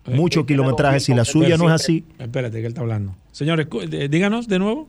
[0.07, 1.01] mucho kilometraje.
[1.01, 3.17] Si la suya no es así, Espérate, que él está hablando.
[3.33, 4.89] Señores, eh, díganos de nuevo.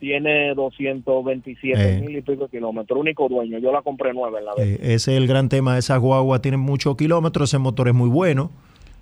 [0.00, 2.00] Tiene 227 Eh.
[2.00, 2.98] mil y pico de kilómetros.
[3.00, 3.58] Único dueño.
[3.58, 4.66] Yo la compré nueva en la vez.
[4.66, 5.76] eh, ese es el gran tema.
[5.78, 8.50] Esas guaguas tienen muchos kilómetros, ese motor es muy bueno.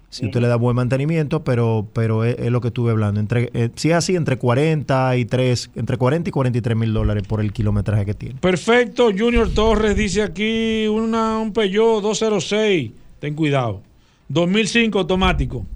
[0.09, 3.21] Si usted le da buen mantenimiento, pero pero es, es lo que estuve hablando.
[3.21, 7.53] Entre, eh, si es así, entre 43, entre 40 y 43 mil dólares por el
[7.53, 8.37] kilometraje que tiene.
[8.41, 12.93] Perfecto, Junior Torres dice aquí una, un Peugeot 206.
[13.19, 13.83] Ten cuidado.
[14.29, 15.67] 2005 automático.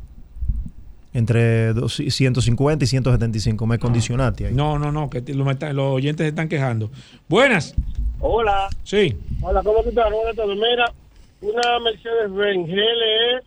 [1.12, 3.66] Entre dos- 150 y 175.
[3.66, 4.54] Me condicionaste ahí.
[4.54, 5.46] No, no, no, que te- los,
[5.76, 6.90] oyentes se están quejando.
[7.28, 7.74] Buenas.
[8.20, 8.68] Hola.
[8.84, 9.16] Sí.
[9.42, 10.10] Hola, ¿cómo tú estás?
[10.12, 10.56] Buenas tardes.
[10.56, 10.92] Mira,
[11.40, 13.42] una Mercedes-Benz GLE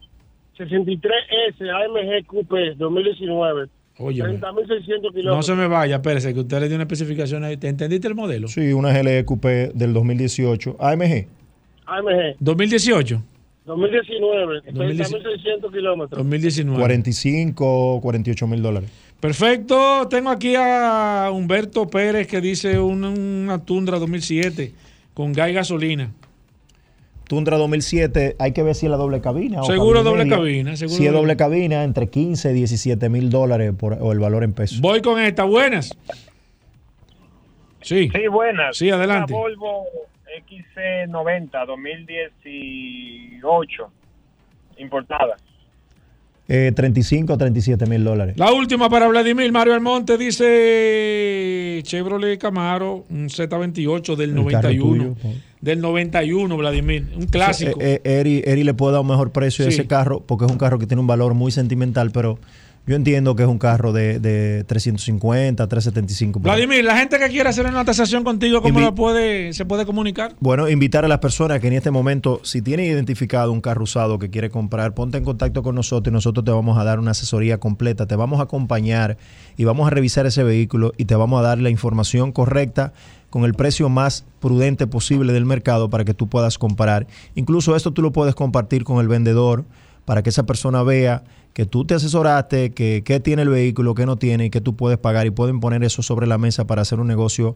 [0.57, 3.69] 63S AMG Coupe 2019.
[3.99, 4.39] Óyeme.
[4.39, 5.23] 30.600 kilómetros.
[5.23, 7.57] No se me vaya, espérese, que usted le dio una especificación ahí.
[7.57, 8.47] ¿Te entendiste el modelo?
[8.47, 10.77] Sí, una GLE Coupé del 2018.
[10.79, 11.27] AMG.
[11.85, 13.23] AMG 2018.
[13.65, 14.61] 2019.
[14.71, 15.23] 2019.
[15.61, 16.17] 30.600 kilómetros.
[16.17, 16.79] 2019.
[16.79, 18.89] 45, 48 mil dólares.
[19.19, 20.07] Perfecto.
[20.09, 24.73] Tengo aquí a Humberto Pérez que dice una, una Tundra 2007
[25.13, 26.11] con gas y gasolina.
[27.25, 29.61] Tundra 2007, hay que ver si es la doble cabina.
[29.61, 30.37] o Seguro cabina doble media.
[30.37, 34.11] cabina, seguro si es doble- doble cabina, entre 15 y 17 mil dólares por, o
[34.11, 34.81] el valor en pesos.
[34.81, 35.45] Voy con esta.
[35.45, 35.97] Buenas.
[37.81, 38.09] Sí.
[38.13, 38.77] Sí, buenas.
[38.77, 39.33] Sí, adelante.
[39.33, 39.83] Una Volvo
[40.33, 43.91] XC90 2018,
[44.77, 45.35] importada.
[46.49, 48.37] Eh, 35 o 37 mil dólares.
[48.37, 49.49] La última para Vladimir.
[49.53, 55.03] Mario Almonte dice Chevrolet Camaro, un Z28 del El carro 91.
[55.03, 55.35] tuyo, pues.
[55.61, 57.05] Del 91, Vladimir.
[57.15, 57.79] Un clásico.
[57.79, 60.51] Eh, eh, Eri, Eri le puede dar un mejor precio a ese carro porque es
[60.51, 62.37] un carro que tiene un valor muy sentimental, pero
[62.85, 66.39] yo entiendo que es un carro de, de 350, 375.
[66.41, 66.57] por ahí.
[66.65, 69.85] Vladimir, la gente que quiera hacer una tasación contigo, ¿cómo Invi- la puede, se puede
[69.85, 70.33] comunicar?
[70.41, 74.19] Bueno, invitar a las personas que en este momento, si tienen identificado un carro usado
[74.19, 77.11] que quiere comprar, ponte en contacto con nosotros y nosotros te vamos a dar una
[77.11, 79.17] asesoría completa, te vamos a acompañar
[79.55, 82.91] y vamos a revisar ese vehículo y te vamos a dar la información correcta
[83.29, 87.07] con el precio más prudente posible del mercado para que tú puedas comprar.
[87.35, 89.63] Incluso esto tú lo puedes compartir con el vendedor
[90.05, 91.23] para que esa persona vea
[91.53, 94.75] que tú te asesoraste, que qué tiene el vehículo, qué no tiene y que tú
[94.75, 97.55] puedes pagar y pueden poner eso sobre la mesa para hacer un negocio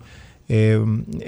[0.50, 0.80] eh,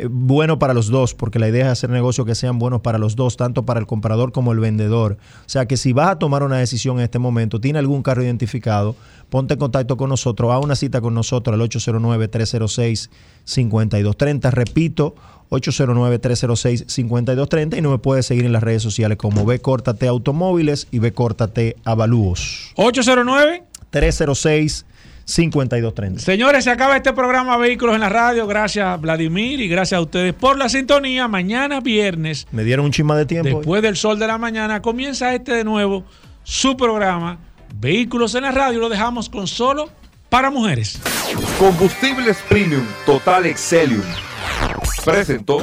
[0.10, 3.18] bueno para los dos, porque la idea es hacer negocios que sean buenos para los
[3.18, 5.18] dos, tanto para el comprador como el vendedor.
[5.46, 8.24] O sea que si vas a tomar una decisión en este momento, tiene algún carro
[8.24, 8.96] identificado,
[9.30, 14.52] ponte en contacto con nosotros, haz una cita con nosotros al 809-306-5230.
[14.52, 15.16] Repito,
[15.50, 21.00] 809-306-5230 y no me puedes seguir en las redes sociales como B Córtate Automóviles y
[21.00, 22.72] B Córtate Avalúos.
[22.76, 24.86] 809 306
[25.26, 26.22] 5230.
[26.22, 28.48] Señores, se acaba este programa Vehículos en la Radio.
[28.48, 31.28] Gracias, Vladimir, y gracias a ustedes por la sintonía.
[31.28, 33.58] Mañana viernes, Me dieron un chisma de tiempo.
[33.58, 36.04] después del sol de la mañana, comienza este de nuevo,
[36.44, 37.38] su programa
[37.76, 38.80] Vehículos en la Radio.
[38.80, 39.90] Lo dejamos con solo
[40.30, 41.00] para mujeres.
[41.60, 44.02] Combustibles Premium Total Excelium
[45.12, 45.62] presentó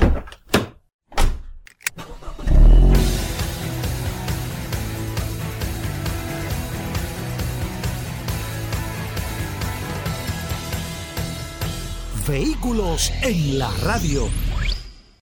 [12.27, 14.29] Vehículos en la radio.